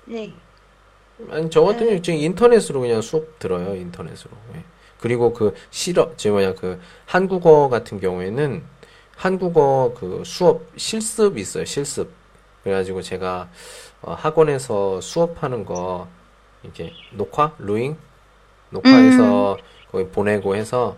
[0.07, 0.33] 네.
[1.31, 1.87] 아니 저 같은 네.
[1.91, 4.65] 경우 지금 인터넷으로 그냥 수업 들어요 인터넷으로 예.
[4.99, 8.65] 그리고 그 실어 제 뭐냐 그 한국어 같은 경우에는
[9.17, 12.11] 한국어 그 수업 실습이 있어요 실습
[12.65, 13.49] 그래가지고 제가
[14.07, 16.07] 어, 학원에서 수업하는 거
[16.63, 17.97] 이렇게 녹화 루잉
[18.71, 19.57] 녹화해서
[19.91, 20.97] 거기 보내고 해서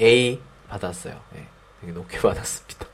[0.00, 1.46] A 받았어요 예.
[1.80, 2.86] 되게 높게 받았습니다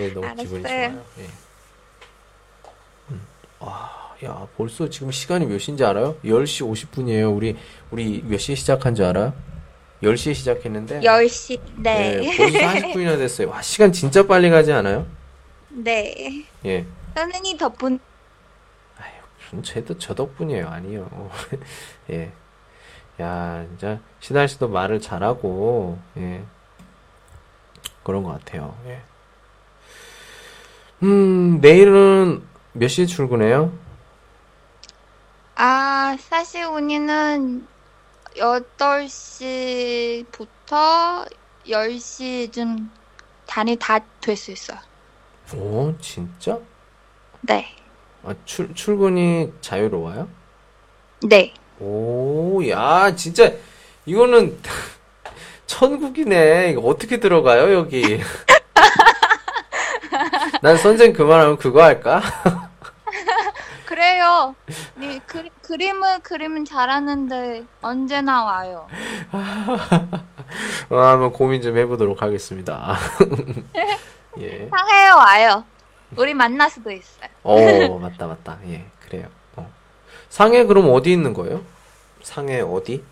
[0.00, 0.90] 예, 너무 기분이 알았어요.
[0.90, 1.26] 좋아요 예.
[3.60, 3.90] 와,
[4.24, 6.16] 야, 벌써 지금 시간이 몇 시인지 알아요?
[6.22, 7.34] 10시 50분이에요.
[7.34, 7.56] 우리,
[7.90, 9.32] 우리 몇 시에 시작한 줄 알아요?
[10.02, 11.00] 10시에 시작했는데.
[11.00, 11.60] 10시.
[11.76, 12.18] 네.
[12.20, 13.48] 네, 벌써 40분이나 됐어요.
[13.48, 15.06] 와, 시간 진짜 빨리 가지 않아요?
[15.70, 16.44] 네.
[16.66, 16.84] 예.
[17.14, 18.00] 선생님 덕분
[18.98, 20.68] 아유, 무슨 쟤도 저 덕분이에요.
[20.68, 21.30] 아니요.
[22.10, 22.32] 예.
[23.20, 26.44] 야, 진짜, 시달 씨도 말을 잘하고, 예.
[28.02, 28.76] 그런 것 같아요.
[28.86, 29.00] 예.
[31.02, 32.42] 음, 내일은
[32.72, 33.72] 몇 시에 출근해요?
[35.56, 37.66] 아, 사실 우리는
[38.36, 41.28] 8시부터
[41.68, 42.88] 10시쯤
[43.46, 44.78] 단이 다 될 수 있어요.
[45.54, 46.58] 오, 진짜?
[47.46, 47.66] 네.
[48.24, 50.28] 아, 출, 출근이 자유로워요?
[51.28, 51.52] 네.
[51.78, 53.52] 오, 야, 진짜,
[54.06, 54.58] 이거는,
[55.66, 56.70] 천국이네.
[56.70, 58.20] 이거 어떻게 들어가요, 여기?
[60.62, 62.22] 난 선생 그만하면 그거 할까?
[63.84, 64.54] 그래요.
[64.94, 68.88] 네, 그, 그림을 그리면 잘하는데 언제나 와요.
[70.88, 72.96] 어, 한번 고민 좀 해보도록 하겠습니다.
[74.40, 74.68] 예.
[74.70, 75.64] 상해에 와요.
[76.16, 77.28] 우리 만날 수도 있어요.
[77.42, 78.58] 어, 맞다, 맞다.
[78.66, 79.28] 예, 그래요.
[79.56, 79.70] 어.
[80.28, 81.64] 상해 그럼 어디 있는 거예요?
[82.22, 83.04] 상해 어디?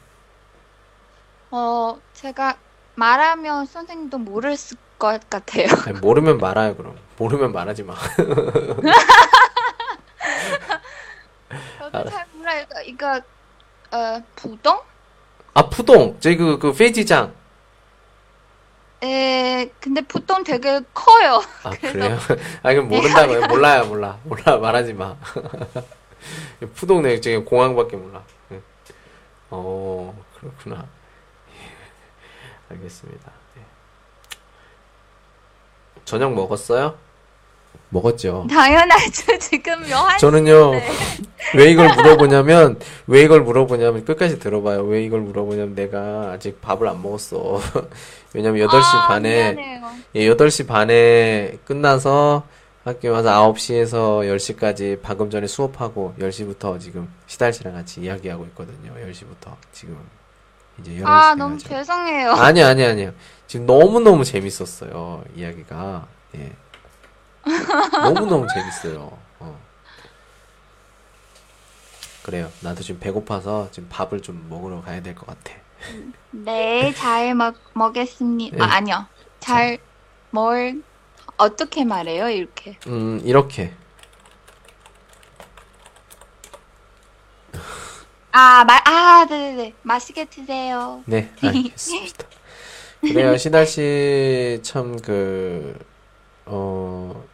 [1.51, 2.57] 어, 제가
[2.95, 4.57] 말하면 선생님도 모를
[4.99, 5.67] 것 같아요.
[5.87, 6.97] 아니, 모르면 말아요, 그럼.
[7.19, 7.95] 모르면 말하지 마.
[11.79, 12.65] 저도 잘 몰라요.
[12.65, 13.21] 이거, 이거
[13.97, 14.81] 어, 부동?
[15.55, 16.17] 아, 푸동.
[16.21, 17.35] 저기 그, 그, 페이지장.
[19.03, 21.43] 에, 근데 부동 되게 커요.
[21.65, 22.17] 아, 그래요?
[22.63, 23.47] 아, 이건 모른다고요?
[23.49, 24.19] 몰라요, 몰라.
[24.25, 25.17] 몰라, 말하지 마.
[26.75, 28.23] 푸동 내 지금 공항밖에 몰라.
[28.53, 28.61] 예.
[29.51, 30.87] 어, 그렇구나.
[31.51, 33.33] 예, 알겠습니다.
[33.57, 33.63] 예.
[36.05, 36.97] 저녁 먹었어요?
[37.93, 38.47] 먹었죠.
[38.49, 39.39] 당연하죠.
[39.39, 40.73] 지금 여한 저는요,
[41.55, 44.83] 왜 이걸 물어보냐면, 왜 이걸 물어보냐면, 끝까지 들어봐요.
[44.85, 47.61] 왜 이걸 물어보냐면, 내가 아직 밥을 안 먹었어.
[48.33, 49.83] 왜냐면 8시 아, 반에, 미안해요.
[50.15, 52.45] 예, 8시 반에 끝나서
[52.85, 58.93] 학교 와서 9시에서 10시까지 방금 전에 수업하고 10시부터 지금 시달 씨랑 같이 이야기하고 있거든요.
[58.95, 59.99] 10시부터 지금
[60.81, 61.07] 이제 11시까지.
[61.07, 62.33] 아, 너무 죄송해요.
[62.33, 63.13] 아니, 아니, 아니요.
[63.47, 65.23] 지금 너무 너무 재밌었어요.
[65.37, 66.07] 이야기가.
[66.37, 66.53] 예.
[68.03, 69.19] 너무너무 재밌어요.
[69.41, 69.61] 어.
[72.23, 72.51] 그래요.
[72.61, 75.55] 나도 지금 배고파서 지금 밥을 좀 먹으러 가야 될 것 같아.
[76.31, 78.57] 네, 잘 먹, 먹겠습니다.
[78.57, 78.63] 네.
[78.63, 79.07] 아, 아니요.
[79.41, 79.79] 잘,
[80.31, 80.83] 뭘,
[81.37, 82.79] 어떻게 말해요, 이렇게?
[82.87, 83.75] 음, 이렇게.
[88.31, 89.75] 아, 말, 아, 네네네.
[89.83, 91.03] 맛있게 드세요.
[91.07, 92.27] 네, 알겠습니다.
[93.01, 95.77] 그래요, 시달 씨, 참, 그,
[96.47, 97.25] 어,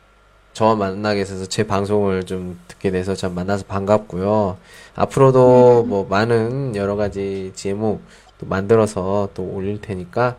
[0.58, 4.56] 저와 만나게 돼서 제 방송을 좀 듣게 돼서 참 만나서 반갑고요.
[4.96, 8.02] 앞으로도 뭐 많은 여러 가지 제목
[8.38, 10.34] 또 만들어서 또 올릴 테니까,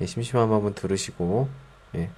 [0.00, 1.48] 예, 심심하면 한번 들으시고,
[1.96, 2.08] 예.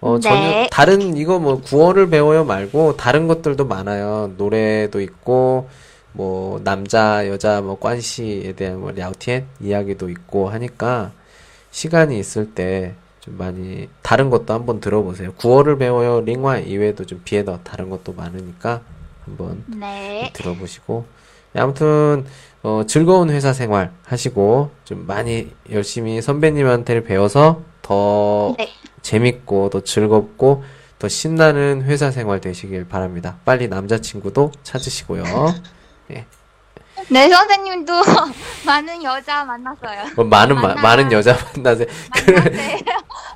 [0.00, 0.20] 어, 네.
[0.20, 4.32] 전혀, 다른, 이거 뭐, 구어를 배워요 말고, 다른 것들도 많아요.
[4.36, 5.68] 노래도 있고,
[6.12, 11.12] 뭐, 남자, 여자, 뭐, 관시에 대한 뭐, 랴오티엔 이야기도 있고 하니까,
[11.70, 12.94] 시간이 있을 때
[13.28, 15.34] 좀 많이 다른 것도 한번 들어보세요.
[15.34, 16.22] 구어를 배워요.
[16.22, 18.80] 링화 이외에도 좀 비에더 다른 것도 많으니까
[19.26, 20.30] 한번 네.
[20.32, 21.04] 들어보시고
[21.54, 22.24] 예, 아무튼
[22.62, 28.70] 어, 즐거운 회사 생활 하시고 좀 많이 열심히 선배님한테 배워서 더 네.
[29.02, 30.64] 재밌고 더 즐겁고
[30.98, 33.36] 더 신나는 회사 생활 되시길 바랍니다.
[33.44, 35.22] 빨리 남자친구도 찾으시고요.
[36.08, 36.26] 네,
[37.06, 37.92] 선생님도
[38.66, 40.14] 많은 여자 만났어요.
[40.16, 41.86] 뭐 많은 마- 만나- 많은 여자 만나세요.
[42.26, 42.82] 만나세요.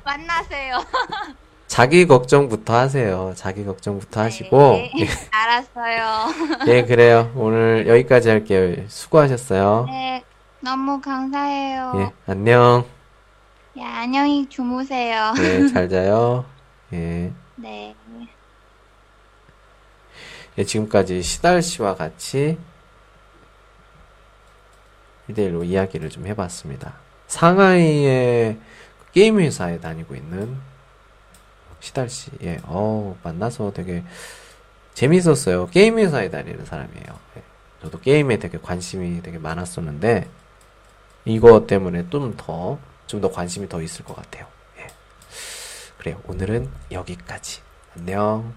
[0.03, 0.85] 만나세요.
[1.67, 3.33] 자기 걱정부터 하세요.
[3.35, 4.73] 자기 걱정부터 하시고.
[4.73, 4.91] 네.
[5.31, 6.27] 알았어요.
[6.67, 7.31] 예, 그래요.
[7.35, 8.83] 오늘 여기까지 할게요.
[8.87, 9.87] 수고하셨어요.
[9.89, 10.23] 네,
[10.59, 11.93] 너무 감사해요.
[11.97, 12.85] 예, 안녕.
[13.77, 15.33] 예, 안녕히 주무세요.
[15.39, 16.45] 예, 잘 자요.
[16.93, 17.31] 예.
[17.55, 17.95] 네.
[20.59, 22.59] 예, 지금까지 시달 씨와 같이
[25.29, 26.93] 1대1로 이야기를 좀 해봤습니다.
[27.27, 28.57] 상하이의
[29.13, 30.57] 게임 회사에 다니고 있는
[31.79, 32.31] 시달 씨.
[32.43, 34.03] 예, 어 만나서 되게
[34.93, 35.67] 재밌었어요.
[35.67, 37.05] 게임 회사에 다니는 사람이에요.
[37.37, 37.43] 예,
[37.81, 40.27] 저도 게임에 되게 관심이 되게 많았었는데,
[41.25, 44.45] 이거 때문에 좀 더, 좀 더 관심이 더 있을 것 같아요.
[44.79, 44.87] 예.
[45.97, 46.19] 그래요.
[46.27, 47.61] 오늘은 여기까지.
[47.97, 48.51] 안녕.